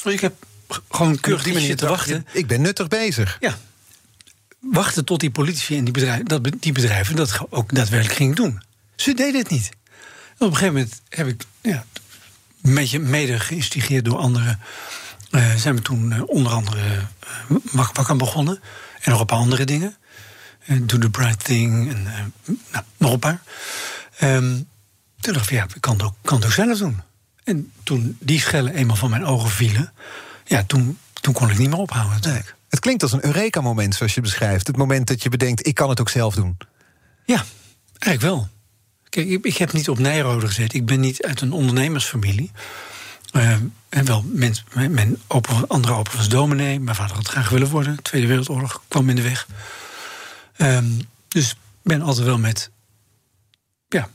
[0.03, 0.35] Dus ik heb
[0.91, 2.27] gewoon keurig die manier te wachten.
[2.33, 3.37] Ik ben nuttig bezig.
[3.41, 3.59] Ja.
[4.61, 8.63] Wachten tot die politici en die bedrijven dat, die bedrijven dat ook daadwerkelijk gingen doen.
[8.97, 9.71] Ze deden het niet.
[10.39, 11.85] En op een gegeven moment heb ik ja,
[12.63, 14.61] beetje mede geïnstigeerd door anderen.
[15.31, 16.81] Uh, zijn we toen uh, onder andere
[17.51, 18.61] uh, wakker begonnen.
[19.01, 19.97] En nog een paar andere dingen.
[20.67, 22.03] Do the Bright Thing en
[22.71, 23.43] nou, nog een paar.
[24.21, 24.69] Um,
[25.21, 27.01] toen dacht ik, ja, ik kan het, ook, kan het ook zelf doen.
[27.45, 29.93] En toen die schellen eenmaal van mijn ogen vielen...
[30.45, 32.33] ja, toen, toen kon ik niet meer ophouden.
[32.33, 32.43] Nee.
[32.69, 34.67] Het klinkt als een Eureka-moment, zoals je beschrijft.
[34.67, 36.57] Het moment dat je bedenkt, ik kan het ook zelf doen.
[37.25, 37.45] Ja,
[37.99, 38.49] eigenlijk wel.
[39.13, 40.79] Kijk, ik, ik heb niet op Nijrode gezeten.
[40.79, 42.51] Ik ben niet uit een ondernemersfamilie.
[43.33, 43.51] Uh,
[43.89, 44.57] en wel, mijn,
[44.91, 46.81] mijn opa, andere opa was dominee.
[46.81, 47.97] Mijn vader had graag willen worden.
[47.97, 49.47] De Tweede Wereldoorlog kwam in de weg.
[50.57, 52.71] Um, dus ik ben altijd wel met...
[53.89, 54.09] Ja,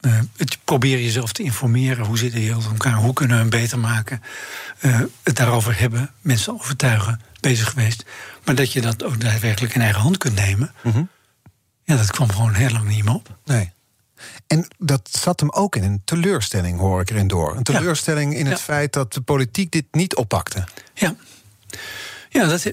[0.00, 2.06] uh, het proberen jezelf te informeren.
[2.06, 2.94] Hoe zit de wereld in elkaar?
[2.94, 4.22] Hoe kunnen we hem beter maken?
[4.80, 8.04] Uh, het daarover hebben, mensen overtuigen, bezig geweest.
[8.44, 10.72] Maar dat je dat ook daadwerkelijk in eigen hand kunt nemen...
[10.82, 11.08] Mm -hmm.
[11.84, 13.38] Ja, dat kwam gewoon heel lang niet meer op.
[13.44, 13.74] Nee.
[14.46, 17.56] En dat zat hem ook in een teleurstelling, hoor ik erin door.
[17.56, 18.38] Een teleurstelling ja.
[18.38, 18.64] in het ja.
[18.64, 20.64] feit dat de politiek dit niet oppakte.
[20.94, 21.16] Ja,
[22.28, 22.72] ja dat.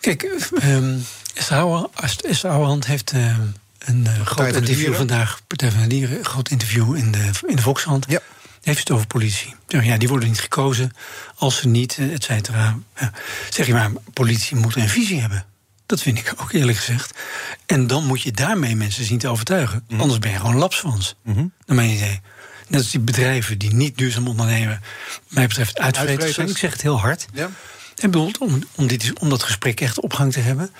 [0.00, 0.22] Kijk,
[0.62, 1.04] um,
[1.34, 3.38] Esther Ouwehand heeft uh,
[3.78, 5.40] een uh, groot interview vandaag.
[5.46, 8.04] Partij van de Dieren, een groot interview in de, in de Volkshand.
[8.08, 8.20] Ja.
[8.62, 9.54] Heeft het over politie.
[9.66, 10.92] Ja, die worden niet gekozen
[11.34, 12.78] als ze niet, et cetera.
[12.96, 13.12] Ja.
[13.50, 15.44] Zeg je maar, politie moet een visie hebben.
[15.92, 17.18] Dat vind ik ook eerlijk gezegd.
[17.66, 19.84] En dan moet je daarmee mensen zien te overtuigen.
[19.88, 20.00] Mm.
[20.00, 21.16] Anders ben je gewoon lapsvans.
[21.22, 21.52] Mm -hmm.
[21.66, 22.20] Naar mijn idee.
[22.68, 24.80] Net als die bedrijven die niet duurzaam ondernemen,
[25.28, 26.48] mij betreft uitvreten.
[26.48, 27.26] Ik zeg het heel hard.
[27.32, 27.50] Ja.
[27.96, 30.70] En bedoeld, om, om, dit, om dat gesprek echt op gang te hebben.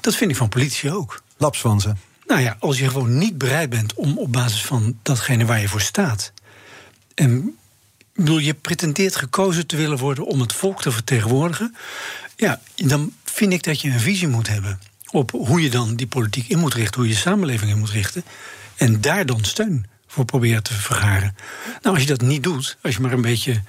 [0.00, 1.22] Dat vind ik van politie ook.
[1.36, 1.98] Lapsvansen.
[2.26, 5.68] Nou ja, als je gewoon niet bereid bent om op basis van datgene waar je
[5.68, 6.32] voor staat.
[7.14, 7.56] En
[8.14, 11.76] bedoel, je pretendeert gekozen te willen worden om het volk te vertegenwoordigen.
[12.42, 16.06] Ja, dan vind ik dat je een visie moet hebben op hoe je dan die
[16.06, 18.24] politiek in moet richten, hoe je samenleving in moet richten.
[18.76, 21.36] En daar dan steun voor proberen te vergaren.
[21.82, 23.62] Nou, als je dat niet doet, als je maar een beetje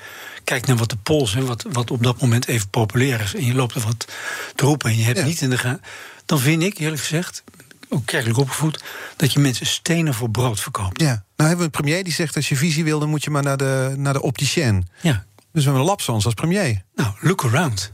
[0.43, 3.45] kijkt naar wat de pols en wat, wat op dat moment even populair is, en
[3.45, 4.07] je loopt er wat
[4.55, 5.25] te roepen en je hebt ja.
[5.25, 5.81] niet in de gaten,
[6.25, 7.43] dan vind ik, eerlijk gezegd,
[7.89, 8.83] ook kerkelijk opgevoed,
[9.15, 11.01] dat je mensen stenen voor brood verkoopt.
[11.01, 13.29] Ja, nou hebben we een premier die zegt: als je visie wil, dan moet je
[13.29, 14.87] maar naar de, naar de opticien.
[15.01, 15.25] Ja.
[15.35, 16.81] Dus we hebben een lapsans als premier.
[16.95, 17.92] Nou, look around.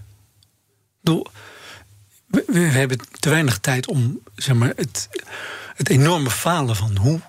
[1.01, 5.09] We, we, hebben te weinig tijd om zeg maar, het,
[5.75, 7.19] het enorme falen van hoe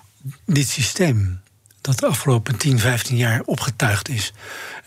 [0.45, 1.41] dit systeem,
[1.81, 4.33] dat de afgelopen 10, 15 jaar opgetuigd is,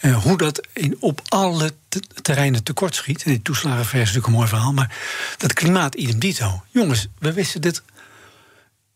[0.00, 1.74] uh, hoe dat in, op alle
[2.22, 3.22] terreinen tekort schiet.
[3.22, 4.96] En die toeslagenversie is natuurlijk een mooi verhaal, maar
[5.36, 6.64] dat klimaat idem dito.
[6.70, 7.82] Jongens, we wisten dit.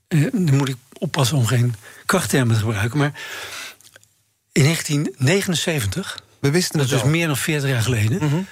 [0.09, 1.75] Uh, dan moet ik oppassen om geen
[2.07, 3.13] krachttermen te gebruiken, maar
[4.53, 6.21] in 1979.
[6.39, 8.23] We wisten dat het is dus meer dan 40 jaar geleden.
[8.23, 8.47] Mm -hmm.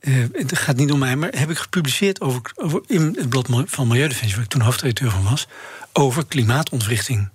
[0.00, 3.46] Uh, het gaat niet om mij, maar heb ik gepubliceerd over, over, in het blad
[3.66, 5.46] van Milieudefensie, waar ik toen hoofdredacteur van was,
[5.92, 7.28] over klimaatontwrichting.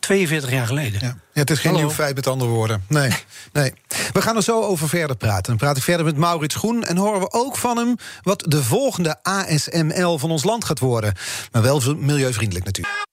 [0.00, 1.00] 42 jaar geleden.
[1.00, 1.06] Ja.
[1.06, 1.86] ja het is geen Hallo.
[1.86, 2.84] nieuw feit met andere woorden.
[2.88, 3.10] Nee,
[3.52, 3.72] nee.
[4.12, 5.42] We gaan er zo over verder praten.
[5.42, 8.62] Dan praat ik verder met Maurits Groen en horen we ook van hem wat de
[8.62, 11.14] volgende ASML van ons land gaat worden.
[11.52, 13.06] Maar wel milieuvriendelijk natuurlijk.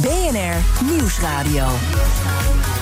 [0.00, 1.68] BNR Nieuwsradio.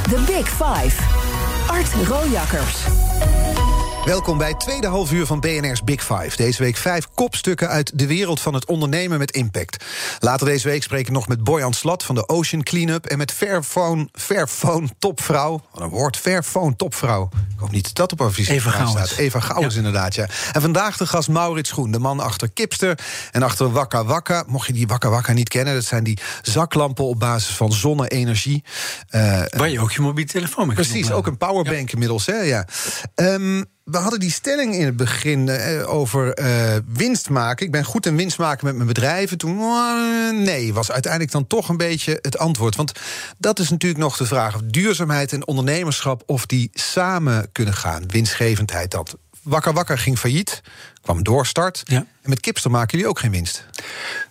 [0.03, 1.30] The Big Five.
[1.71, 3.70] Art Rojakkers.
[4.05, 6.37] Welkom bij het tweede halfuur van BNR's Big Five.
[6.37, 9.85] Deze week vijf kopstukken uit de wereld van het ondernemen met impact.
[10.19, 13.07] Later deze week spreek ik nog met Boyan Slat van de Ocean Cleanup...
[13.07, 15.63] en met Fairphone, Fairphone topvrouw.
[15.73, 17.29] Wat een woord, Fairphone topvrouw.
[17.33, 19.11] Ik hoop niet dat dat op haar visite Eva staat.
[19.11, 19.79] Eva Gouwens, ja.
[19.79, 20.27] inderdaad, ja.
[20.53, 22.99] En vandaag de gast Maurits Groen, de man achter Kipster...
[23.31, 24.45] en achter Wakka Wakka.
[24.47, 25.75] Mocht je die Wakka Wakka niet kennen...
[25.75, 28.65] dat zijn die zaklampen op basis van zonne-energie.
[29.11, 31.93] Uh, Waar je ook je mobiele telefoon mee Precies, ook een powerbank ja.
[31.93, 32.67] inmiddels, hè, ja.
[33.15, 37.67] Um, we hadden die stelling in het begin eh, over eh, winst maken.
[37.67, 39.39] Ik ben goed in winst maken met mijn bedrijven.
[39.39, 42.77] Toen, eh, nee, was uiteindelijk dan toch een beetje het antwoord.
[42.77, 42.93] Want
[43.39, 46.23] dat is natuurlijk nog de vraag of duurzaamheid en ondernemerschap...
[46.27, 48.09] of die samen kunnen gaan.
[48.09, 50.61] Winstgevendheid, dat Wakker Wakker ging failliet,
[51.03, 51.83] kwam doorstart.
[51.85, 51.97] Ja.
[51.97, 53.67] En met Kipster maken jullie ook geen winst.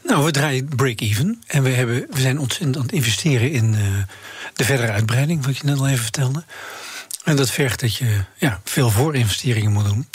[0.04, 1.44] Nou, we draaien break-even.
[1.48, 3.76] En we, hebben, we zijn ontzettend aan het investeren in
[4.54, 6.44] de verdere uitbreiding, wat je net al even vertelde.
[7.24, 10.08] En dat vergt dat je ja, veel voorinvesteringen moet doen.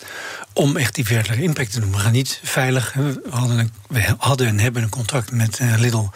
[0.53, 1.93] Om echt die verdere impact te doen.
[1.93, 2.93] We gaan niet veilig.
[2.93, 3.71] We hadden,
[4.19, 6.09] hadden en hebben een contract met eh, Lidl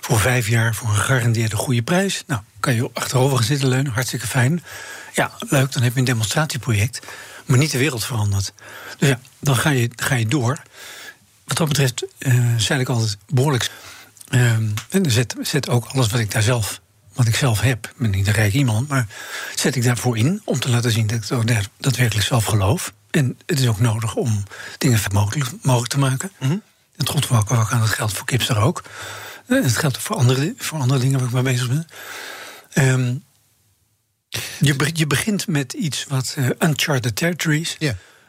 [0.00, 2.24] voor vijf jaar voor een gegarandeerde goede prijs.
[2.26, 4.62] Nou, kan je achterover gaan zitten leunen, hartstikke fijn.
[5.12, 7.00] Ja, leuk, dan heb je een demonstratieproject.
[7.46, 8.52] Maar niet de wereld verandert.
[8.98, 10.62] Dus ja, dan ga je, ga je door.
[11.44, 13.70] Wat dat betreft eh zei ik altijd behoorlijk.
[14.28, 16.80] ehm, en zet, zet ook alles wat ik daar zelf,
[17.14, 17.86] wat ik zelf heb.
[17.86, 19.06] Ik ben niet een rijk iemand, maar
[19.54, 22.92] zet ik daarvoor in om te laten zien dat ik het daar daadwerkelijk zelf geloof.
[23.10, 24.42] En het is ook nodig om
[24.78, 26.30] dingen mogelijk, mogelijk te maken.
[26.96, 28.82] Het goed voor Wakker Wakker, en dat geldt voor Kipster ook.
[29.46, 31.86] En het geldt voor andere, voor andere dingen waar ik mee bezig ben.
[32.72, 33.14] Ehm,
[34.60, 37.76] je, be- je begint met iets wat eh, uncharted territories.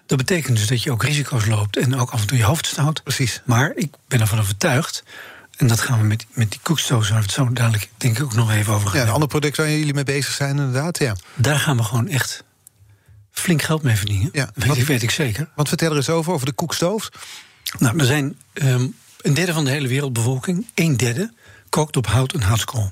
[0.05, 2.65] Dat betekent dus dat je ook risico's loopt en ook af en toe je hoofd
[2.65, 3.03] stout.
[3.03, 3.41] Precies.
[3.45, 5.03] Maar ik ben ervan overtuigd,
[5.57, 8.23] en dat gaan we met, met die koekstoos, waar we het zo dadelijk denk ik
[8.23, 10.97] ook nog even over gaan Ja, een ander product waar jullie mee bezig zijn, inderdaad.
[10.97, 11.15] Ja.
[11.35, 12.43] Daar gaan we gewoon echt
[13.31, 14.29] flink geld mee verdienen.
[14.31, 15.49] Ja, weet, wat- ik- weet ik zeker.
[15.55, 17.09] Want vertel er eens over, over de koekstoof.
[17.79, 18.87] Nou, er zijn ehm,
[19.21, 21.33] een derde van de hele wereldbevolking, een derde,
[21.69, 22.91] kookt op hout en houtskool.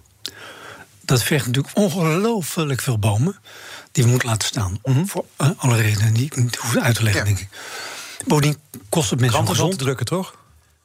[1.06, 3.36] Dat vergt natuurlijk ongelooflijk veel bomen
[3.92, 4.80] die we moeten laten staan.
[5.06, 7.32] Voor eh, alle redenen die ik niet hoef uit te leggen, Mhm.
[7.32, 7.38] Ja.
[7.38, 7.58] denk ik.
[8.28, 8.58] Bovendien
[8.90, 9.78] kost het mensen van te gezond.
[9.80, 10.36] drukken, toch?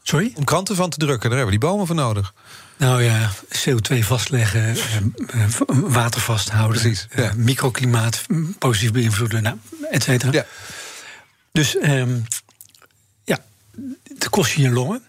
[0.09, 0.33] Sorry?
[0.35, 2.35] Om kranten van te drukken, daar hebben we die bomen voor nodig.
[2.77, 4.97] Nou ja, CO2 vastleggen, eh,
[5.42, 7.33] eh, v- water vasthouden, Precies, eh, ja.
[7.37, 8.27] microklimaat
[8.59, 9.57] positief beïnvloeden, nou,
[9.90, 10.33] et cetera.
[10.33, 10.47] Ja.
[11.53, 12.18] Dus ehm,
[13.25, 13.38] ja,
[14.14, 15.03] het kost je je longen.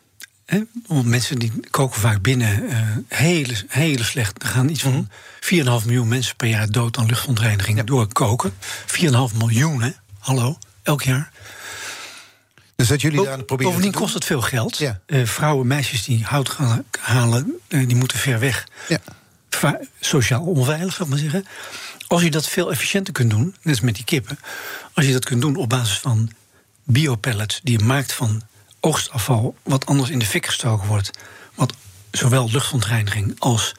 [0.45, 0.61] Hè?
[0.87, 4.43] Want mensen die koken vaak binnen eh, hele, hele slecht.
[4.43, 5.09] Er gaan iets van
[5.39, 8.53] 4,5 miljoen mensen per jaar dood aan luchtverontreiniging door koken.
[8.85, 9.89] 4,5 miljoen, hè?
[10.19, 11.31] Hallo, elk jaar.
[12.79, 14.77] Dus dat jullie daar aan het proberen Bovendien kost het veel geld.
[14.77, 14.99] Ja.
[15.05, 18.67] Eh, vrouwen, meisjes die hout gaan halen, eh, die moeten ver weg.
[18.87, 18.99] Ja.
[19.49, 21.45] Va- sociaal onveilig, zou ik maar zeggen.
[22.07, 24.39] Als je dat veel efficiënter kunt doen, net als met die kippen...
[24.93, 26.31] als je dat kunt doen op basis van
[26.83, 27.59] biopellets...
[27.63, 28.41] die je maakt van
[28.79, 29.55] oogstafval...
[29.63, 31.11] wat anders in de fik gestoken wordt...
[31.55, 31.73] wat
[32.11, 33.71] zowel luchtverontreiniging als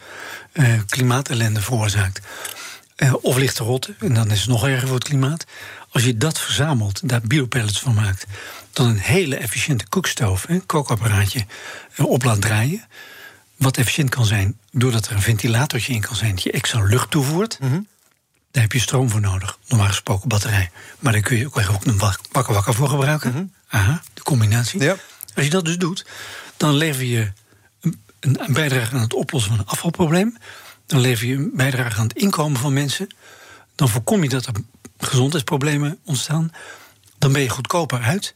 [0.53, 2.21] eh, klimaatellende veroorzaakt...
[2.97, 5.45] eh, of ligt te rotten, en dan is het nog erger voor het klimaat...
[5.91, 8.27] als je dat verzamelt, daar biopellets van maakt...
[8.73, 11.47] dan een hele efficiënte koekstoof, een kookapparaatje,
[11.97, 12.85] op laat draaien
[13.57, 17.11] wat efficiënt kan zijn, doordat er een ventilatortje in kan zijn dat je extra lucht
[17.11, 17.59] toevoert.
[17.61, 17.81] Mhm.
[18.51, 19.59] Daar heb je stroom voor nodig.
[19.67, 20.71] Normaal gesproken batterij.
[20.99, 23.55] Maar daar kun je ook een wak- wakker wakker voor gebruiken.
[23.69, 24.79] Aha, de combinatie.
[24.79, 24.89] Mhm.
[24.89, 24.97] Ja.
[25.35, 26.07] Als je dat dus doet,
[26.57, 27.33] dan lever je
[28.21, 30.37] een bijdrage aan het oplossen van een afvalprobleem.
[30.87, 33.07] Dan lever je een bijdrage aan het inkomen van mensen.
[33.75, 34.53] Dan voorkom je dat er
[34.99, 36.51] gezondheidsproblemen ontstaan.
[37.21, 38.35] Dan ben je goedkoper uit.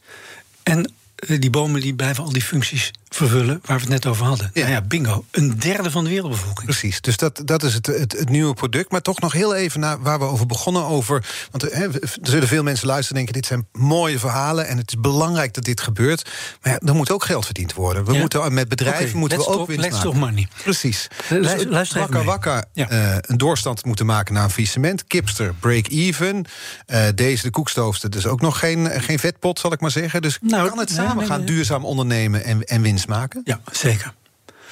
[0.63, 0.93] En
[1.27, 4.49] die bomen die blijven al die functies vervullen waar we het net over hadden.
[4.53, 4.61] Ja.
[4.61, 5.25] Nou ja, bingo.
[5.31, 6.65] Een derde van de wereldbevolking.
[6.65, 8.91] Precies, dus dat, dat is het, het, het nieuwe product.
[8.91, 10.83] Maar toch nog heel even naar waar we over begonnen.
[10.85, 13.41] Over, want eh, er zullen veel mensen luisteren en denken...
[13.41, 16.29] dit zijn mooie verhalen en het is belangrijk dat dit gebeurt.
[16.61, 18.05] Maar ja, er moet ook geld verdiend worden.
[18.05, 18.19] We Ja.
[18.19, 20.09] moeten met bedrijven moeten we ook winst let's maken.
[20.11, 20.47] talk money.
[20.63, 21.07] Precies.
[21.29, 22.89] Dus luister- luister Ja.
[22.89, 25.03] eh, een doorstand moeten maken naar een faillissement.
[25.07, 26.45] Kipster, break-even.
[26.85, 30.21] Eh, deze, de koekstoof, dat is ook nog geen, geen vetpot, zal ik maar zeggen.
[30.21, 33.41] Dus Nou, kan het nee, samen nee, gaan duurzaam ondernemen en, en winst maken?
[33.45, 34.13] Ja, zeker.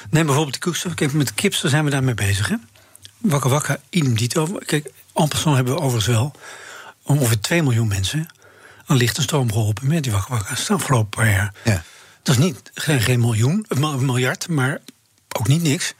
[0.10, 0.94] Neem bijvoorbeeld die koekstof.
[0.94, 2.48] Kijk, met kipster zijn we daarmee bezig.
[2.48, 2.56] Hè?
[3.18, 4.60] Wakker wakker, idem dito.
[4.66, 6.32] Kijk, en hebben we overigens wel...
[7.04, 8.28] ongeveer 2 miljoen mensen
[8.86, 9.88] aan licht en stroom geholpen...
[9.88, 11.54] met die wakker wakker de afgelopen paar jaar.
[11.64, 11.84] Ja.
[12.24, 14.82] Dat is niet, geen, geen miljoen, een mil- miljard, maar
[15.38, 15.94] ook niet niks.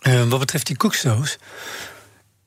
[0.00, 1.38] Eh, wat betreft die koekstoos...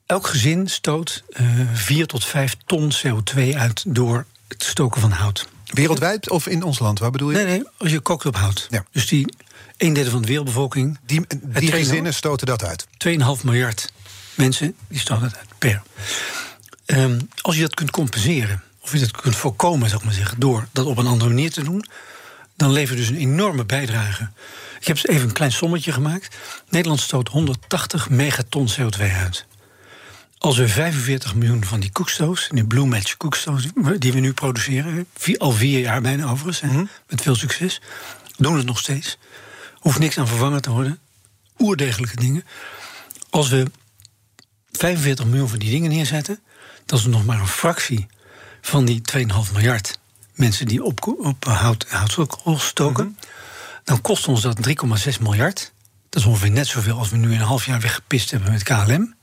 [0.06, 3.84] elk gezin stoot eh 4 tot 5 ton CO2 uit...
[3.86, 5.48] door het stoken van hout.
[5.70, 6.98] Wereldwijd of in ons land?
[6.98, 7.36] Waar bedoel je?
[7.36, 8.66] Nee, nee, als je kookt op hout.
[8.70, 8.84] Ja.
[8.92, 9.34] Dus die
[9.76, 10.98] een derde van de wereldbevolking...
[11.06, 12.86] Die, die gezinnen stoten dat uit.
[12.86, 13.92] 2,5 miljard
[14.34, 15.82] mensen, die stoten dat uit per.
[16.86, 20.40] Ehm, als je dat kunt compenseren, of je dat kunt voorkomen, zou ik maar zeggen,
[20.40, 21.84] door dat op een andere manier te doen,
[22.56, 24.30] dan lever je dus een enorme bijdrage.
[24.80, 26.36] Ik heb eens even een klein sommetje gemaakt.
[26.68, 29.46] Nederland stoot 180 megaton CO2 uit.
[30.42, 33.66] Als we 45 miljoen van die koekstoos, die Blue Match koekstoos
[33.98, 35.06] die we nu produceren,
[35.38, 37.80] al vier jaar bijna overigens, hè, met veel succes,
[38.36, 39.18] doen het nog steeds.
[39.74, 40.98] Hoeft niks aan vervangen te worden.
[41.58, 42.44] Oerdegelijke dingen.
[43.30, 43.70] Als we
[44.72, 46.40] 45 miljoen van die dingen neerzetten,
[46.86, 48.06] dat is nog maar een fractie
[48.60, 49.98] van die 2,5 miljard
[50.34, 53.26] mensen die op, op hout, houtskool stoken, Mhm.
[53.84, 55.72] dan kost ons dat 3,6 miljard.
[56.08, 58.62] Dat is ongeveer net zoveel als we nu in een half jaar weggepist hebben met
[58.62, 59.14] KLM.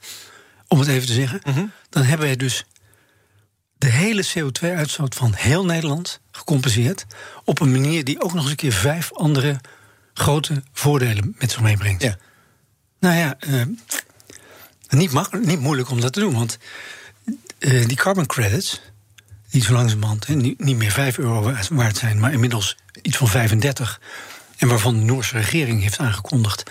[0.67, 1.41] Om het even te zeggen.
[1.43, 1.65] Mhm.
[1.89, 2.65] Dan hebben wij dus
[3.77, 7.05] de hele CO2-uitstoot van heel Nederland gecompenseerd.
[7.43, 9.59] Op een manier die ook nog eens een keer vijf andere
[10.13, 12.01] grote voordelen met zich meebrengt.
[12.01, 12.17] Ja.
[12.99, 13.61] Nou ja, eh,
[14.89, 16.33] niet, makkelijk, niet moeilijk om dat te doen.
[16.33, 16.57] Want
[17.59, 18.81] eh, die carbon credits,
[19.49, 24.01] die zo langzamerhand niet, niet meer 5 euro waard zijn, maar inmiddels iets van 35.
[24.57, 26.63] En waarvan de Noorse regering heeft aangekondigd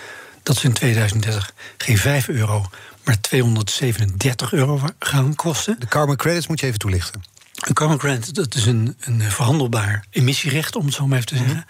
[0.43, 2.71] dat ze in 2030 geen 5 euro,
[3.07, 5.77] maar 237 euro gaan kosten.
[5.79, 7.23] De carbon credits moet je even toelichten.
[7.55, 11.37] Een carbon credit, dat is een, een verhandelbaar emissierecht, om het zo maar even te
[11.37, 11.67] zeggen.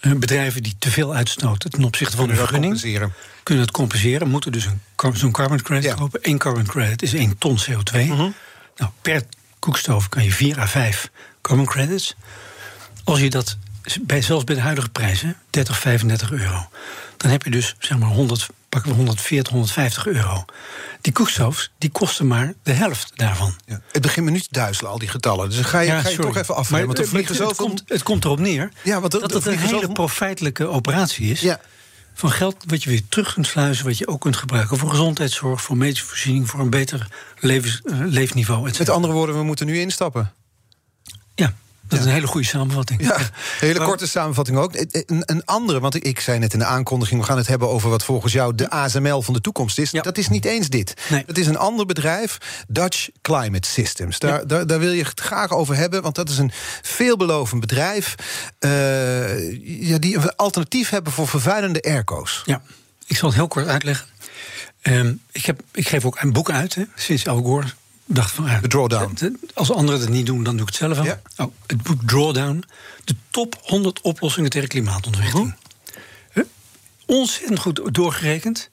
[0.00, 3.12] Eh, Bedrijven die te veel uitstoten ten opzichte van dat vergunning compenseren?
[3.42, 4.80] kunnen het compenseren, moeten dus een,
[5.12, 5.94] zo'n carbon credit Ja.
[5.94, 6.20] kopen.
[6.22, 8.06] Eén carbon credit is één ton CO2.
[8.76, 9.22] Nou, per
[9.58, 12.14] koekstoof kan je 4 à 5 carbon credits.
[13.04, 13.56] Als je dat,
[14.00, 16.68] bij, zelfs bij de huidige prijzen, 30, 35 euro,
[17.16, 20.44] dan heb je dus zeg maar 100, pakken we 140, 150 euro.
[21.00, 23.54] Die koekstoofs die kosten maar de helft daarvan.
[23.66, 23.80] Ja.
[23.92, 25.48] Het begint me nu te duizelen, al die getallen.
[25.48, 26.70] Dus dan ga je, ga je toch even af.
[26.70, 30.66] Maar Want het, komt, het komt erop neer Ja, want dat het een hele profijtelijke
[30.66, 31.40] operatie is.
[31.40, 31.60] Ja.
[32.14, 35.62] Van geld wat je weer terug kunt sluizen, wat je ook kunt gebruiken voor gezondheidszorg,
[35.62, 37.08] voor medische voorziening, voor een beter
[37.38, 38.68] levens, eh, leefniveau.
[38.68, 40.32] et Met andere woorden, we moeten nu instappen.
[41.88, 43.00] Dat is een hele goede samenvatting.
[43.02, 43.26] Ja, een
[43.58, 44.74] hele Maar- korte samenvatting ook.
[44.74, 47.20] Een, een andere, want ik, zei net in de aankondiging...
[47.20, 49.90] we gaan het hebben over wat volgens jou de ASML van de toekomst is.
[49.90, 50.02] Ja.
[50.02, 50.94] Dat is niet eens dit.
[51.10, 51.22] Nee.
[51.26, 54.18] Dat is een ander bedrijf, Dutch Climate Systems.
[54.18, 58.14] Daar, daar, daar wil je het graag over hebben, want dat is een veelbelovend bedrijf...
[58.58, 62.42] eh, ja, die een alternatief hebben voor vervuilende airco's.
[62.44, 62.62] Ja,
[63.06, 64.06] ik zal het heel kort uitleggen.
[64.82, 67.66] Ehm, ik, heb, ik geef ook een boek uit, hè, sinds Al Gore
[68.04, 68.44] dacht van...
[68.60, 69.38] De Drawdown.
[69.54, 71.04] Als anderen het niet doen, dan doe ik het zelf.
[71.04, 71.20] Ja.
[71.36, 72.64] Oh, het boek Drawdown,
[73.04, 75.54] de top 100 oplossingen tegen klimaatontwrichting.
[76.32, 76.44] Huh?
[77.06, 78.70] Ontzettend goed doorgerekend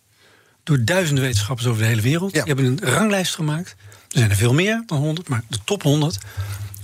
[0.63, 2.31] door duizenden wetenschappers over de hele wereld.
[2.33, 2.43] Ja.
[2.43, 3.75] Die hebben een ranglijst gemaakt.
[4.09, 6.17] Er zijn er veel meer dan 100, maar de top 100.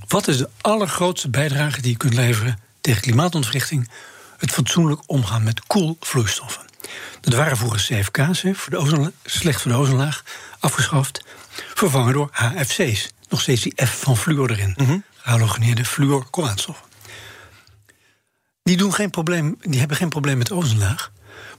[0.07, 3.89] Wat is de allergrootste bijdrage die je kunt leveren tegen klimaatontwrichting?
[4.37, 6.65] Het fatsoenlijk omgaan met koelvloeistoffen.
[7.21, 10.23] Dat waren vroeger CFK's, voor de slecht voor de ozonlaag,
[10.59, 11.21] afgeschaft.
[11.73, 13.09] Vervangen door HFC's.
[13.29, 15.03] Nog steeds die F van fluor erin.
[15.17, 16.85] Halogeneerde fluorkoolwaanstoffen.
[18.63, 21.11] Die, doen geen probleem, die hebben geen probleem met de ozonlaag.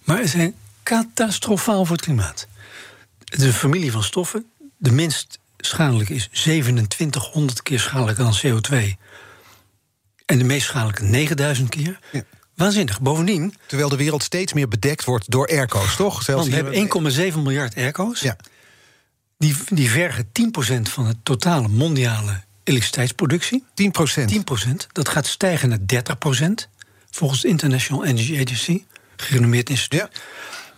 [0.04, 2.46] Maar ze zijn catastrofaal voor het klimaat.
[3.24, 4.46] Het is een familie van stoffen.
[4.76, 8.96] De minst schadelijke is 2700 keer schadelijker dan CO2.
[10.26, 11.98] En de meest schadelijke 9000 keer.
[12.12, 12.22] Ja.
[12.54, 13.00] Waanzinnig.
[13.00, 16.22] Bovendien, Terwijl de wereld steeds meer bedekt wordt door airco's, toch?
[16.22, 18.20] Zelfs want we hebben 1,7 miljard airco's.
[18.20, 18.36] Ja.
[19.38, 20.28] Die, die vergen 10%
[20.82, 23.64] van het totale mondiale elektriciteitsproductie.
[23.74, 24.32] 10 procent.
[24.66, 24.92] 10%.
[24.92, 26.68] Dat gaat stijgen naar 30%.
[27.10, 28.84] Volgens de International Energy Agency.
[29.16, 30.00] Gerenommeerd instituut.
[30.00, 30.08] Ja.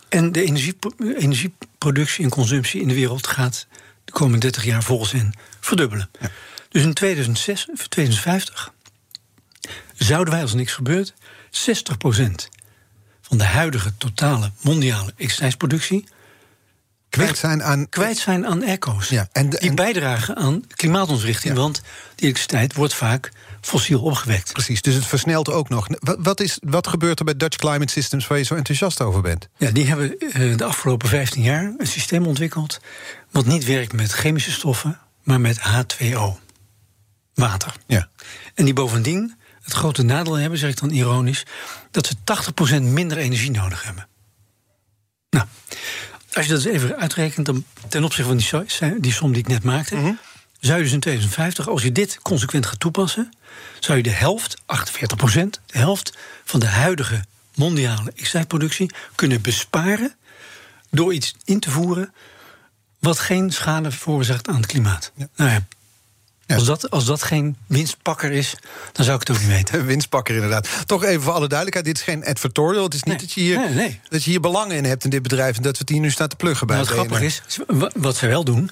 [0.09, 3.67] En de energiepro- energieproductie en consumptie in de wereld gaat
[4.05, 6.09] de komende 30 jaar volgens hen verdubbelen.
[6.69, 8.73] Dus in 2006, 2050
[9.93, 11.13] zouden wij, als er niks gebeurt,
[11.51, 12.49] 60%
[13.21, 16.05] van de huidige totale mondiale elektriciteitsproductie
[17.11, 19.09] Kwijt zijn aan kwijt zijn aan echo's.
[19.09, 21.53] Ja, en de- die en- bijdragen aan klimaatontwrichting.
[21.53, 21.59] Ja.
[21.59, 21.75] Want
[22.15, 24.53] die elektriciteit wordt vaak fossiel opgewekt.
[24.53, 25.87] Precies, dus het versnelt ook nog.
[25.99, 29.21] Wat, wat, is, wat gebeurt er bij Dutch Climate Systems waar je zo enthousiast over
[29.21, 29.47] bent?
[29.57, 32.79] Ja, die hebben eh, de afgelopen 15 jaar een systeem ontwikkeld.
[33.31, 36.21] wat niet werkt met chemische stoffen, maar met H2O.
[37.33, 37.73] Water.
[37.87, 38.09] Ja.
[38.53, 41.45] En die bovendien het grote nadeel hebben, zeg ik dan ironisch.
[41.91, 42.15] dat ze
[42.79, 44.07] 80% minder energie nodig hebben.
[45.29, 45.45] Nou,
[46.33, 49.47] als je dat eens even uitrekent, dan ten opzichte van die, die som die ik
[49.47, 49.95] net maakte.
[50.59, 53.33] zou je dus in 2050, als je dit consequent gaat toepassen.
[53.79, 54.61] zou je de helft, 48%,
[55.65, 57.23] de helft van de huidige
[57.55, 60.15] mondiale elektriciteitsproductie kunnen besparen.
[60.89, 62.13] door iets in te voeren.
[62.99, 65.11] wat geen schade veroorzaakt aan het klimaat.
[65.35, 65.65] Nou ja.
[66.51, 66.57] Ja.
[66.57, 68.55] Als, dat, als dat geen winstpakker is,
[68.91, 69.85] dan zou ik het ook niet weten.
[69.91, 70.67] Winstpakker inderdaad.
[70.85, 72.83] Toch even voor alle duidelijkheid, dit is geen advertorial.
[72.83, 73.25] Het is niet Nee.
[73.25, 73.99] dat, je hier, Nee, nee.
[74.09, 75.57] dat je hier belangen in hebt in dit bedrijf...
[75.57, 77.05] en dat we het hier nu staan te pluggen bij Nou, het BNR.
[77.07, 78.69] grappige is, wa- wat zij wel doen...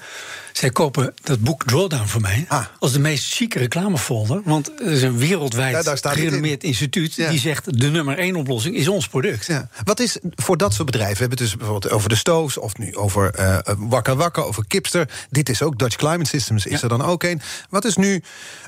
[0.54, 2.46] zij kopen dat boek Drawdown voor mij...
[2.48, 2.66] Ah.
[2.80, 4.42] als de meest chique reclamefolder.
[4.46, 5.98] Want er is een wereldwijd Ja, in.
[6.02, 7.14] gerenommeerd instituut...
[7.16, 7.30] Ja.
[7.30, 9.46] die zegt, de nummer één oplossing is ons product.
[9.46, 9.70] Ja.
[9.84, 11.14] Wat is voor dat soort bedrijven?
[11.16, 12.58] We hebben het dus bijvoorbeeld over de Stoos...
[12.58, 15.10] of nu over eh Wakka Wakka, over Kipster.
[15.30, 17.42] Dit is ook Dutch Climate Systems, is er dan ook een.
[17.70, 18.24] Wat is nu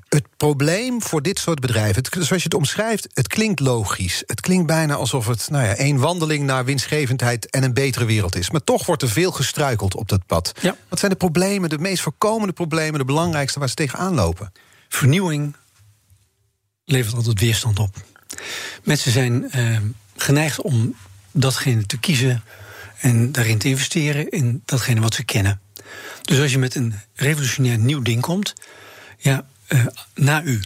[0.09, 1.95] het probleem voor dit soort bedrijven?
[1.95, 4.23] Het, zoals je het omschrijft, het klinkt logisch.
[4.25, 7.49] Het klinkt bijna alsof het nou ja, één wandeling naar winstgevendheid...
[7.49, 8.51] en een betere wereld is.
[8.51, 10.51] Maar toch wordt er veel gestruikeld op dat pad.
[10.61, 10.75] Ja.
[10.89, 12.99] Wat zijn de problemen, de meest voorkomende problemen...
[12.99, 14.51] de belangrijkste waar ze tegenaan lopen?
[14.89, 15.55] vernieuwing
[16.85, 17.95] levert altijd weerstand op.
[18.83, 19.77] Mensen zijn uh,
[20.15, 20.95] geneigd om
[21.31, 22.43] datgene te kiezen
[22.97, 25.61] en daarin te investeren in datgene wat ze kennen.
[26.21, 28.53] Dus als je met een revolutionair nieuw ding komt,
[29.21, 30.61] ja, uh, na u.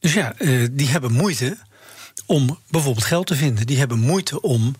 [0.00, 1.58] Dus ja, uh, die hebben moeite
[2.26, 3.66] om bijvoorbeeld geld te vinden.
[3.66, 4.74] Die hebben moeite om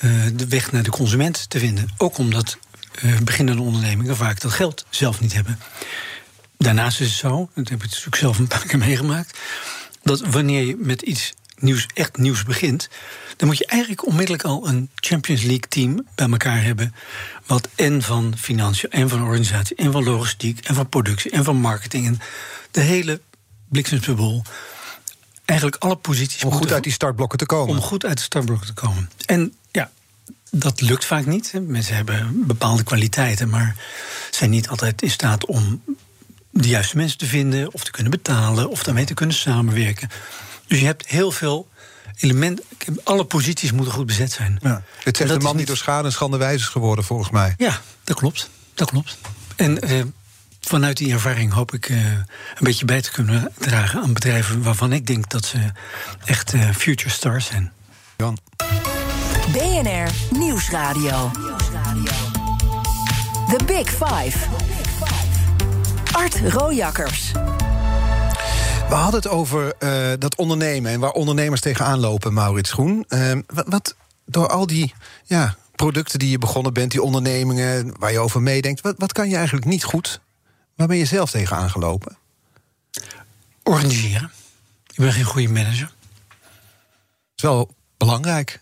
[0.00, 1.88] uh, de weg naar de consument te vinden.
[1.96, 2.58] Ook omdat
[3.22, 5.58] beginnende ondernemingen vaak dat geld zelf niet hebben.
[6.58, 9.38] Daarnaast is het zo, dat heb ik natuurlijk zelf een paar keer meegemaakt,
[10.02, 12.88] dat wanneer je met iets nieuws, echt nieuws begint,
[13.40, 16.94] dan moet je eigenlijk onmiddellijk al een Champions League team bij elkaar hebben.
[17.46, 21.56] Wat en van financiën, en van organisatie, en van logistiek, en van productie, en van
[21.56, 22.06] marketing.
[22.06, 22.18] En
[22.70, 23.20] de hele
[23.68, 24.44] bliksemsbubbel.
[25.44, 26.44] Eigenlijk alle posities.
[26.44, 27.74] Om goed uit die startblokken te komen.
[27.74, 29.10] Om goed uit de startblokken te komen.
[29.26, 29.90] En ja,
[30.50, 31.52] dat lukt vaak niet.
[31.66, 33.76] Mensen hebben bepaalde kwaliteiten, maar
[34.30, 35.82] zijn niet altijd in staat om
[36.50, 40.08] de juiste mensen te vinden, of te kunnen betalen, of daarmee te kunnen samenwerken.
[40.66, 41.68] Dus je hebt heel veel
[42.16, 42.64] elementen.
[43.04, 44.58] Alle posities moeten goed bezet zijn.
[44.62, 44.82] Ja.
[45.04, 47.54] Het zegt de man niet door schade en schande wijzers geworden, volgens mij.
[47.56, 48.50] Ja, dat klopt.
[48.74, 49.18] Dat klopt.
[49.56, 50.02] En uh,
[50.60, 52.24] vanuit die ervaring hoop ik uh, een
[52.58, 55.58] beetje bij te kunnen dragen aan bedrijven waarvan ik denk dat ze
[56.24, 57.72] echt uh, future stars zijn.
[58.16, 58.38] Jan.
[59.52, 61.30] BNR Nieuwsradio.
[63.48, 64.38] The Big Five.
[66.12, 67.32] Art Rojakkers.
[68.90, 73.04] We hadden het over uh, dat ondernemen en waar ondernemers tegenaan lopen, Maurits Groen.
[73.08, 78.12] Uh, wat, wat, door al die ja, producten die je begonnen bent, die ondernemingen waar
[78.12, 80.20] je over meedenkt, wat, wat kan je eigenlijk niet goed?
[80.76, 82.16] Waar ben je zelf tegenaan gelopen?
[83.62, 84.30] Organiseren.
[84.86, 85.92] Ik ben geen goede manager.
[86.28, 88.60] Dat is wel belangrijk.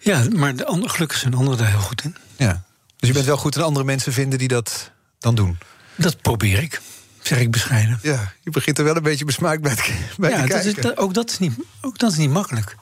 [0.00, 2.16] Ja, maar de andere, gelukkig zijn anderen daar heel goed in.
[2.36, 2.62] Ja.
[2.96, 5.58] Dus je bent wel goed in andere mensen vinden die dat dan doen?
[5.96, 6.80] Dat probeer ik
[7.28, 7.98] zeg ik bescheiden.
[8.02, 10.90] Ja, je begint er wel een beetje besmaakt bij, te, bij ja, te dat kijken.
[10.90, 12.76] Is, ook, dat is niet, ook dat is niet makkelijk.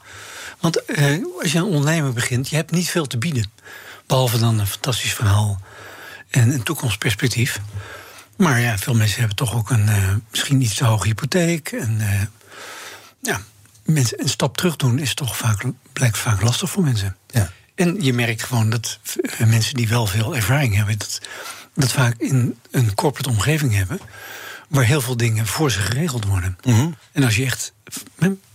[0.59, 3.51] Want eh, als je een ondernemer begint, je hebt niet veel te bieden.
[4.05, 5.61] Behalve dan een fantastisch verhaal
[6.29, 7.59] en een toekomstperspectief.
[8.37, 11.71] Maar ja, veel mensen hebben toch ook een uh, misschien iets te hoge hypotheek.
[11.71, 12.21] En uh,
[13.21, 13.41] ja,
[13.83, 17.15] mensen een stap terug doen is toch vaak, blijkt vaak lastig voor mensen.
[17.27, 17.51] Ja.
[17.75, 18.99] En je merkt gewoon dat
[19.45, 21.21] mensen die wel veel ervaring hebben, dat,
[21.77, 23.99] dat vaak in een corporate omgeving hebben
[24.67, 26.57] waar heel veel dingen voor ze geregeld worden.
[26.63, 26.95] Mm -hmm.
[27.11, 27.73] En als je echt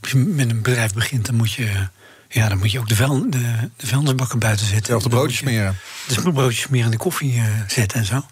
[0.00, 1.88] als je met een bedrijf begint, dan moet je,
[2.28, 4.86] ja, dan moet je ook de, vuil, de, de vuilnisbakken buiten zetten.
[4.86, 5.76] Zelf de broodjes smeren.
[6.06, 8.26] De broodjes smeren en de koffie uh, zetten en zo.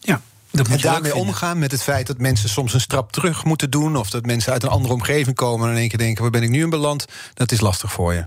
[0.00, 0.20] Ja,
[0.50, 3.70] dat moet en daarmee omgaan met het feit dat mensen soms een stap terug moeten
[3.70, 3.96] doen...
[3.96, 6.22] of dat mensen uit een andere omgeving komen en in één keer denken...
[6.22, 7.06] waar ben ik nu in beland?
[7.34, 8.26] Dat is lastig voor je.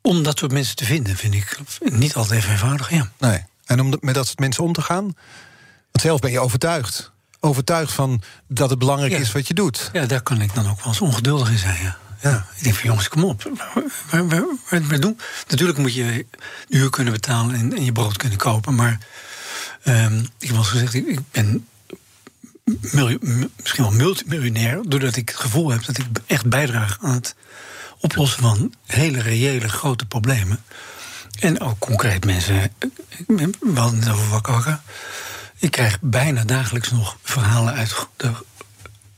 [0.00, 3.10] Om dat soort mensen te vinden, vind ik niet altijd even eenvoudig, ja.
[3.18, 3.44] Nee.
[3.66, 5.04] En om met dat soort mensen om te gaan?
[5.04, 7.12] Want zelf ben je overtuigd.
[7.40, 9.18] Overtuigd van dat het belangrijk ja.
[9.18, 9.90] is wat je doet.
[9.92, 11.96] Ja, daar kan ik dan ook wel eens ongeduldig in zijn, ja.
[12.20, 12.46] Ja.
[12.56, 13.42] Ik denk van jongens, kom op.
[13.42, 14.28] Waar, waar,
[14.70, 15.20] waar, waar doen?
[15.48, 16.26] Natuurlijk moet je
[16.68, 18.74] huur kunnen betalen en, en je brood kunnen kopen.
[18.74, 18.98] Maar
[19.84, 21.66] um, ik heb wel eens gezegd, ik, ik ben
[22.80, 24.80] miljoen, misschien wel multimiljonair...
[24.88, 27.34] doordat ik het gevoel heb dat ik echt bijdraag aan het
[28.00, 30.62] oplossen van hele reële grote problemen.
[31.38, 32.72] En ook concreet mensen.
[33.26, 34.80] We hadden het over wakker.
[35.58, 38.32] Ik krijg bijna dagelijks nog verhalen uit de,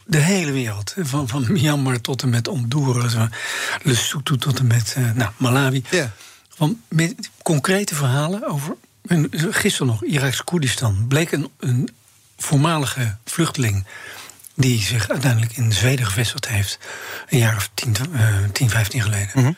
[0.05, 0.95] de hele wereld.
[0.99, 3.14] Van, van Myanmar tot en met Honduras,
[3.83, 5.83] Lesotho tot en met uh, nou, Malawi.
[5.91, 6.12] Ja.
[6.49, 8.77] Van met concrete verhalen over.
[9.31, 11.05] Gisteren nog, Iraks Koerdistan.
[11.09, 11.89] bleek een, een
[12.37, 13.87] voormalige vluchteling.
[14.55, 16.79] die zich uiteindelijk in Zweden gevestigd heeft.
[17.29, 19.31] een jaar of 10, uh, 10 15 geleden.
[19.35, 19.57] Mm -hmm.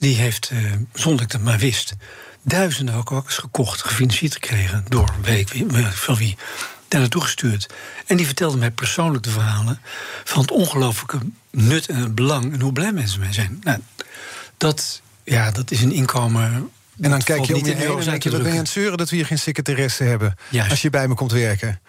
[0.00, 1.94] Die heeft, uh, zonder dat ik dat maar wist,
[2.42, 6.36] duizenden wakwakkers gekocht, gefinancierd gekregen door weet ik wie, van wie,
[6.88, 7.66] daar naartoe gestuurd.
[8.06, 9.80] En die vertelde mij persoonlijk de verhalen
[10.24, 11.18] van het ongelooflijke
[11.50, 13.60] nut en het belang en hoe blij mensen mee zijn.
[13.62, 13.78] Nou,
[14.56, 16.70] dat, ja, dat is een inkomen.
[17.00, 18.72] En dan kijk je om je heen en denk je, wat ben je aan het
[18.72, 20.70] zeuren dat we hier geen secretaresse hebben Juist.
[20.70, 21.80] als je bij me komt werken.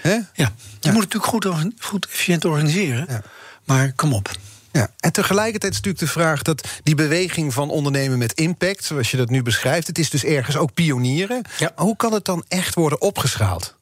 [0.00, 0.10] He?
[0.10, 0.42] Ja, je
[0.80, 0.92] ja.
[0.92, 3.06] moet het natuurlijk goed, goed efficiënt organiseren.
[3.08, 3.22] Ja.
[3.64, 4.30] Maar kom op.
[4.72, 9.10] Ja, en tegelijkertijd is natuurlijk de vraag dat die beweging van ondernemen met impact, zoals
[9.10, 11.42] je dat nu beschrijft, het is dus ergens ook pionieren.
[11.58, 11.72] Ja.
[11.76, 13.74] Hoe kan het dan echt worden opgeschaald?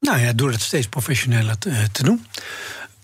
[0.00, 2.26] Nou ja, door het steeds professioneler te, te doen.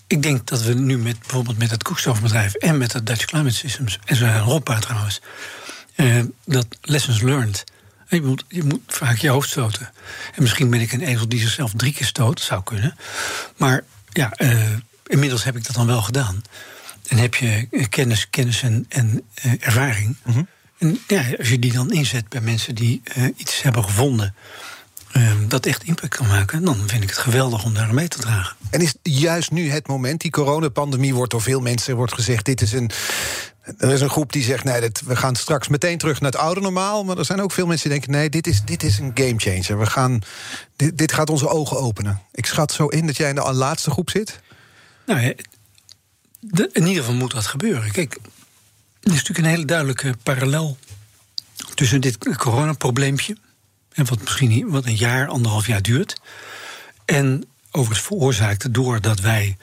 [0.07, 3.55] Ik denk dat we nu met bijvoorbeeld met het koekstofbedrijf en met het Dutch Climate
[3.55, 5.21] Systems, en zo Europa trouwens,
[5.95, 7.63] eh, dat lessons learned.
[8.09, 9.91] Je moet, je moet vaak je hoofd stoten.
[10.35, 12.97] En misschien ben ik een ezel die zichzelf drie keer stoot, zou kunnen.
[13.57, 14.59] Maar ja, uh,
[15.05, 16.43] inmiddels heb ik dat dan wel gedaan.
[17.07, 20.17] En heb je kennis, kennis en, en uh, ervaring.
[20.23, 20.47] Mm -hmm.
[20.77, 24.35] En ja, als je die dan inzet bij mensen die uh, iets hebben gevonden.
[25.11, 28.19] ehm, dat echt impact kan maken, dan vind ik het geweldig om daar mee te
[28.19, 28.55] dragen.
[28.69, 32.61] En is juist nu het moment, die coronapandemie wordt door veel mensen wordt gezegd: dit
[32.61, 32.91] is een.
[33.77, 36.39] Er is een groep die zegt: nee, dat, we gaan straks meteen terug naar het
[36.39, 37.03] oude normaal.
[37.03, 39.79] Maar er zijn ook veel mensen die denken: nee, dit is, dit is een gamechanger.
[39.79, 40.21] We gaan,
[40.75, 42.21] dit, dit gaat onze ogen openen.
[42.31, 44.39] Ik schat zo in dat jij in de laatste groep zit.
[45.05, 45.35] Nou,
[46.51, 47.91] in ieder geval moet dat gebeuren.
[47.91, 50.77] Kijk, er is natuurlijk een hele duidelijke parallel
[51.73, 53.37] tussen dit coronaprobleempje,
[53.93, 56.21] en wat misschien wat een jaar, anderhalf jaar duurt,
[57.05, 59.57] en overigens veroorzaakt doordat wij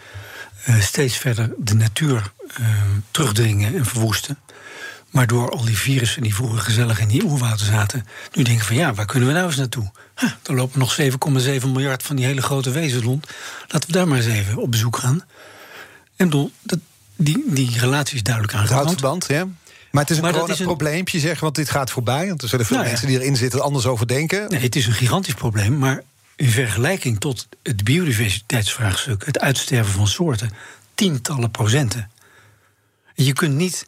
[0.65, 2.67] eh, steeds verder de natuur eh,
[3.11, 4.39] terugdringen en verwoesten.
[5.11, 8.77] Maar door al die virussen die vroeger gezellig in die oerwouden zaten, nu denken van
[8.77, 9.91] ja, waar kunnen we nou eens naartoe?
[10.15, 11.09] Ha, er lopen nog 7,7
[11.67, 13.27] miljard van die hele grote wezens rond.
[13.69, 15.25] Laten we daar maar eens even op bezoek gaan.
[16.17, 16.79] En bedoel, dat,
[17.17, 18.87] die, die relatie is duidelijk Het aangetoond.
[18.87, 19.45] houtverband, ja.
[19.91, 22.29] Maar het is een Maar is een- coronaprobleempje, zeg, want dit gaat voorbij.
[22.29, 22.93] Want er zullen veel Nou ja.
[22.95, 24.51] mensen die erin zitten anders over denken.
[24.51, 26.03] Nee, het is een gigantisch probleem, maar
[26.37, 30.51] in vergelijking tot het biodiversiteitsvraagstuk, het uitsterven van soorten,
[30.95, 32.11] tientallen procenten.
[33.15, 33.87] En Je kunt niet,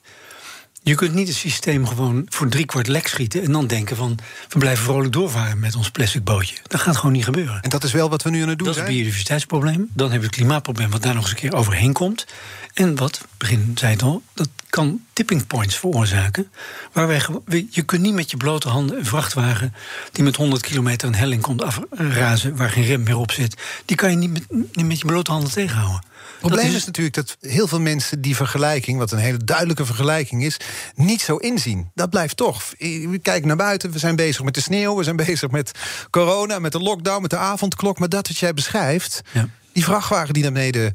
[0.84, 4.18] je kunt niet het systeem gewoon voor driekwart lek schieten en dan denken van
[4.48, 6.56] we blijven vrolijk doorvaren met ons plastic bootje.
[6.66, 7.62] Dat gaat gewoon niet gebeuren.
[7.62, 8.98] En dat is wel wat we nu aan het doen Dat is het zijn.
[8.98, 9.88] biodiversiteitsprobleem.
[9.92, 12.26] Dan hebben we het klimaatprobleem, wat daar nog eens een keer overheen komt.
[12.74, 16.50] En wat, begin zei het al, dat kan tipping points veroorzaken.
[16.92, 19.74] Waar wij, je kunt niet met je blote handen een vrachtwagen
[20.12, 23.96] die met 100 kilometer een helling komt afrazen, waar geen rem meer op zit, die
[23.96, 26.02] kan je niet met, niet met je blote handen tegenhouden.
[26.44, 30.44] Het probleem is, natuurlijk dat heel veel mensen die vergelijking, wat een hele duidelijke vergelijking
[30.44, 30.56] is,
[30.94, 31.90] niet zo inzien.
[31.94, 32.62] Dat blijft toch.
[32.78, 35.70] We kijken naar buiten, we zijn bezig met de sneeuw, we zijn bezig met
[36.10, 37.98] corona, met de lockdown, met de avondklok.
[37.98, 39.48] Maar dat wat jij beschrijft, Ja.
[39.72, 40.92] die vrachtwagen die naar beneden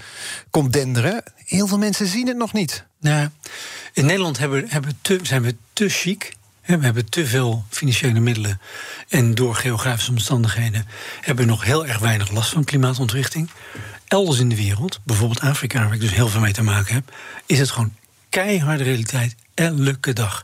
[0.50, 2.86] komt denderen, heel veel mensen zien het nog niet.
[3.00, 3.30] Nou,
[3.94, 6.34] in Nederland hebben, hebben te, zijn we te chic.
[6.78, 8.62] We hebben te veel financiële middelen.
[9.08, 10.88] En door geografische omstandigheden
[11.22, 13.50] hebben we nog heel erg weinig last van klimaatontwrichting.
[14.08, 17.14] Elders in de wereld, bijvoorbeeld Afrika, waar ik dus heel veel mee te maken heb,
[17.46, 17.94] is het gewoon
[18.30, 20.44] keiharde realiteit elke dag.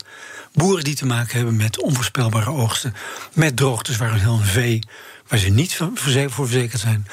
[0.52, 2.94] Boeren die te maken hebben met onvoorspelbare oogsten,
[3.32, 4.82] met droogtes waar een heel vee,
[5.28, 7.06] waar ze niet voor verze- voor verzekerd zijn.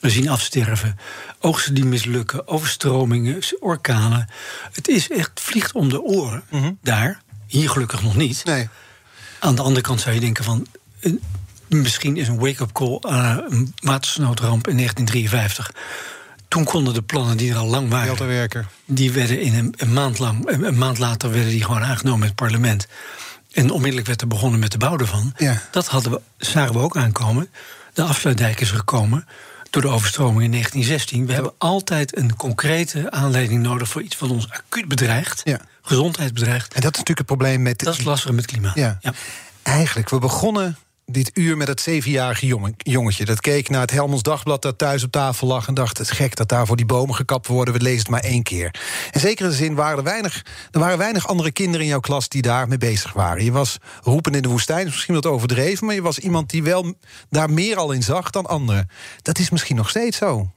[0.00, 0.98] We zien afsterven,
[1.40, 4.28] oogsten die mislukken, overstromingen, orkanen.
[4.72, 6.42] Het is echt vliegt om de oren
[6.82, 7.24] daar.
[7.56, 8.44] Hier gelukkig nog niet.
[8.44, 8.68] Nee.
[9.38, 10.66] Aan de andere kant zou je denken van...
[11.00, 11.12] eh,
[11.68, 15.70] misschien is een wake-up call aan een watersnoodramp in 1953.
[16.48, 18.10] Toen konden de plannen die er al lang waren...
[18.84, 20.48] Die werden in een, een maand lang...
[20.48, 22.86] Een, een maand later werden die gewoon aangenomen in het parlement.
[23.52, 25.32] En onmiddellijk werd er begonnen met de bouw ervan.
[25.36, 25.62] Ja.
[25.70, 27.48] Dat hadden we, zagen we ook aankomen.
[27.92, 29.26] De afsluitdijk is gekomen
[29.70, 31.26] door de overstroming in 1916.
[31.26, 33.88] We hebben altijd een concrete aanleiding nodig...
[33.88, 35.60] voor iets wat ons acuut bedreigt, Ja.
[35.86, 36.74] Gezondheid bedreigt.
[36.74, 37.78] En dat is natuurlijk het probleem met.
[37.78, 38.74] Dat is lastig met klimaat.
[38.74, 38.98] Ja.
[39.00, 39.12] Ja.
[39.62, 40.76] Eigenlijk, we begonnen
[41.06, 43.24] dit uur met dat zevenjarige jongen, jongetje.
[43.24, 45.68] Dat keek naar het Helmonds Dagblad dat thuis op tafel lag...
[45.68, 47.74] en dacht, het is gek dat daar voor die bomen gekapt worden.
[47.74, 48.74] We lezen het maar één keer.
[49.10, 52.28] In zekere zin waren er weinig, er waren weinig andere kinderen in jouw klas...
[52.28, 53.44] die daarmee bezig waren.
[53.44, 55.86] Je was roepen in de woestijn, is misschien wat overdreven...
[55.86, 56.94] maar je was iemand die wel
[57.30, 58.88] daar meer al in zag dan anderen.
[59.22, 60.50] Dat is misschien nog steeds zo.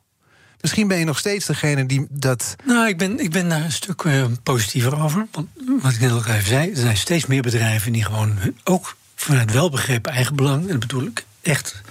[0.61, 2.55] Misschien ben je nog steeds degene die dat...
[2.65, 5.27] Nou, ik ben, ik ben daar een stuk eh, positiever over.
[5.31, 5.47] Want
[5.81, 9.51] wat ik net ook even zei, er zijn steeds meer bedrijven die gewoon ook vanuit
[9.51, 11.81] welbegrepen eigenbelang, en dat bedoel ik echt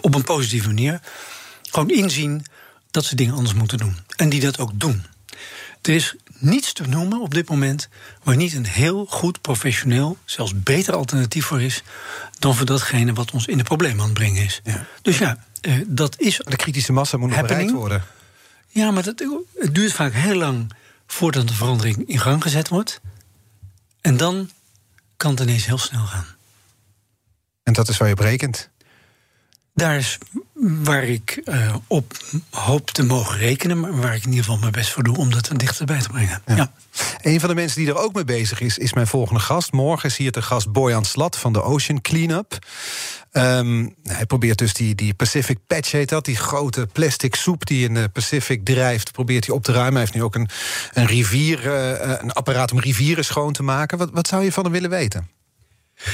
[0.00, 1.00] op een positieve manier,
[1.70, 2.44] gewoon inzien
[2.90, 3.96] dat ze dingen anders moeten doen.
[4.16, 5.04] En die dat ook doen.
[5.82, 7.88] Er is niets te noemen op dit moment
[8.22, 11.82] waar niet een heel goed professioneel, zelfs beter alternatief voor is
[12.38, 14.60] dan voor datgene wat ons in de problemen aan het brengen is.
[14.64, 14.86] Ja.
[15.02, 18.04] Dus ja, eh, dat is De kritische massa moet nog bereikt worden.
[18.68, 19.24] ja, maar dat,
[19.54, 20.72] het duurt vaak heel lang
[21.06, 23.00] voordat de verandering in gang gezet wordt.
[24.00, 24.50] En dan
[25.16, 26.26] kan het ineens heel snel gaan.
[27.62, 28.70] En dat is waar je op rekent.
[29.74, 30.18] Daar is
[30.60, 32.16] waar ik eh, op
[32.50, 35.30] hoop te mogen rekenen, maar waar ik in ieder geval mijn best voor doe om
[35.30, 36.42] dat er dichterbij te brengen.
[36.46, 36.72] Ja.
[37.20, 39.72] Een van de mensen die er ook mee bezig is, is mijn volgende gast.
[39.72, 42.58] Morgen is hier de gast Boyan Slat van de Ocean Cleanup.
[43.30, 47.88] Ehm, hij probeert dus die, die Pacific Patch, heet dat, die grote plastic soep die
[47.88, 49.92] in de Pacific drijft, probeert hij op te ruimen.
[49.92, 50.48] Hij heeft nu ook een,
[50.92, 53.98] een rivier, eh, een apparaat om rivieren schoon te maken.
[53.98, 55.28] Wat, wat zou je van hem willen weten?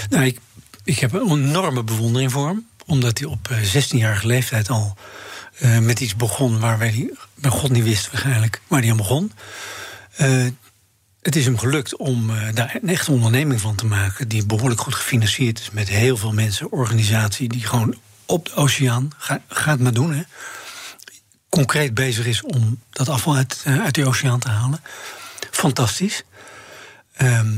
[0.09, 0.39] Nou, ik,
[0.85, 2.70] ik heb een enorme bewondering voor hem.
[2.87, 4.97] Omdat hij op eh, 16-jarige leeftijd al
[5.59, 9.33] eh, met iets begon waar die- bij God niet wisten waarschijnlijk waar hij aan begon.
[10.17, 10.47] Eh,
[11.23, 14.29] het is hem gelukt om eh, daar een echte onderneming van te maken...
[14.29, 17.49] die behoorlijk goed gefinancierd is met heel veel mensen, organisatie...
[17.49, 17.95] die gewoon
[18.27, 20.23] op de oceaan, ga, ga het maar doen, hè,
[21.49, 24.81] concreet bezig is om dat afval uit, eh, die oceaan te halen.
[25.51, 26.23] Fantastisch.
[27.13, 27.57] Ehm,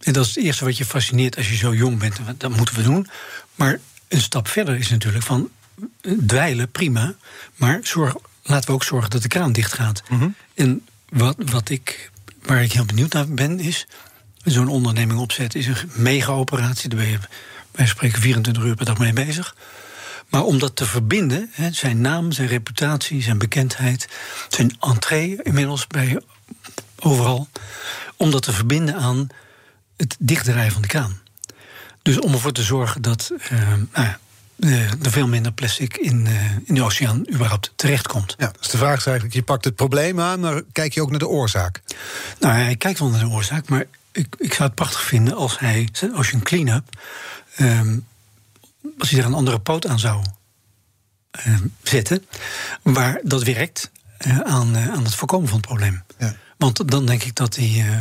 [0.00, 2.18] en dat is het eerste wat je fascineert als je zo jong bent.
[2.38, 3.08] Dat moeten we doen.
[3.54, 3.78] Maar
[4.08, 5.50] een stap verder is natuurlijk van
[6.26, 7.14] dweilen, prima.
[7.56, 10.02] Maar zorg, laten we ook zorgen dat de kraan dicht gaat.
[10.54, 12.10] En wat, wat ik,
[12.42, 13.86] waar ik heel benieuwd naar ben, is
[14.44, 16.88] zo'n onderneming opzetten is een mega-operatie.
[16.88, 17.18] Daar ben je
[17.70, 19.56] wij spreken 24 uur per dag mee bezig.
[20.28, 24.08] Maar om dat te verbinden, hè, zijn naam, zijn reputatie, zijn bekendheid,
[24.48, 26.20] zijn entree inmiddels bij
[26.98, 27.48] overal,
[28.16, 29.28] om dat te verbinden aan
[29.96, 31.20] het dichtdraaien van de kraan.
[32.06, 34.18] Dus om ervoor te zorgen dat uh, nou ja,
[35.02, 38.34] er veel minder plastic in, uh, in de oceaan überhaupt terechtkomt.
[38.38, 41.10] Ja, dus de vraag is eigenlijk, je pakt het probleem aan, maar kijk je ook
[41.10, 41.82] naar de oorzaak?
[42.40, 45.58] Nou, hij kijkt wel naar de oorzaak, maar ik, ik zou het prachtig vinden als
[45.58, 46.84] hij zijn Ocean Cleanup...
[47.60, 48.06] Um,
[48.98, 50.24] als hij er een andere poot aan zou
[51.46, 52.26] um, zetten,
[52.82, 53.90] waar dat werkt
[54.26, 56.02] uh, aan, uh, aan het voorkomen van het probleem.
[56.18, 56.34] Ja.
[56.56, 57.68] Want dan denk ik dat hij.
[57.68, 57.96] Uh,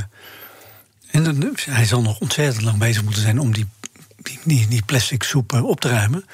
[1.12, 3.68] en dan, hij zal nog ontzettend lang bezig moeten zijn om die,
[4.44, 6.26] die, die plastic soep op te ruimen.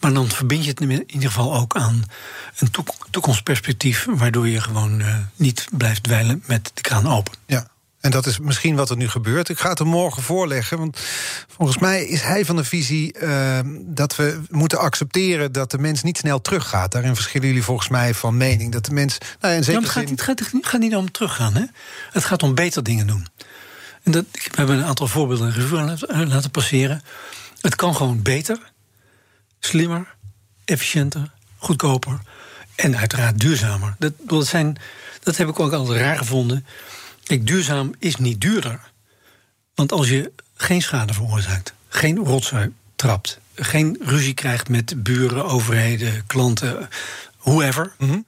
[0.00, 2.04] Maar dan verbind je het in ieder geval ook aan
[2.58, 2.70] een
[3.10, 5.02] toekomstperspectief, waardoor je gewoon
[5.36, 7.32] niet blijft dweilen met de kraan open.
[7.46, 7.70] Ja.
[8.02, 9.48] En dat is misschien wat er nu gebeurt.
[9.48, 10.78] Ik ga het hem morgen voorleggen.
[10.78, 11.00] Want
[11.48, 16.02] volgens mij is hij van de visie uh, dat we moeten accepteren dat de mens
[16.02, 16.92] niet snel teruggaat.
[16.92, 18.72] Daarin verschillen jullie volgens mij van mening.
[18.72, 19.18] Dat de mens.
[19.40, 21.54] Nou, ja, het, gaat, het, gaat, het gaat niet om teruggaan.
[21.54, 21.64] Hè?
[22.10, 23.26] Het gaat om beter dingen doen.
[24.02, 27.02] En dat, we hebben een aantal voorbeelden in revue laten passeren.
[27.60, 28.72] Het kan gewoon beter,
[29.58, 30.14] slimmer,
[30.64, 32.20] efficiënter, goedkoper
[32.74, 33.94] en uiteraard duurzamer.
[33.98, 34.76] Dat, dat, zijn,
[35.22, 36.66] dat heb ik ook altijd raar gevonden.
[37.22, 38.80] Kijk, duurzaam is niet duurder.
[39.74, 46.26] Want als je geen schade veroorzaakt, geen rotzooi trapt, geen ruzie krijgt met buren, overheden,
[46.26, 46.88] klanten,
[47.38, 48.24] whoever, mm -hmm.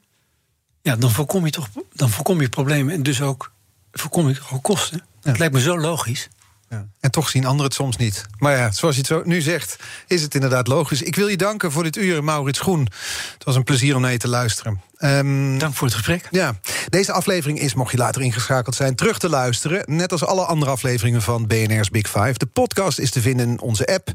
[0.82, 3.52] ja, dan voorkom je toch dan voorkom je problemen en dus ook
[3.92, 5.02] voorkom je ook kosten.
[5.24, 6.28] Het lijkt me zo logisch.
[6.68, 6.86] Ja.
[7.00, 8.24] En toch zien anderen het soms niet.
[8.38, 11.02] Maar ja, zoals je het zo nu zegt, is het inderdaad logisch.
[11.02, 12.88] Ik wil je danken voor dit uur, Maurits Groen.
[13.34, 14.82] Het was een plezier om naar je te luisteren.
[14.98, 16.28] Um, Dank voor het gesprek.
[16.30, 16.54] Ja,
[16.88, 19.82] deze aflevering is, mocht je later ingeschakeld zijn, terug te luisteren.
[19.86, 22.32] Net als alle andere afleveringen van BNR's Big Five.
[22.32, 24.10] De podcast is te vinden in onze app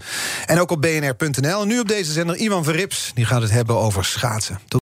[0.45, 1.61] en ook op bnr.nl.
[1.61, 3.11] En nu op deze zender Ivan Verrips.
[3.13, 4.59] Die gaat het hebben over schaatsen.
[4.67, 4.81] Tot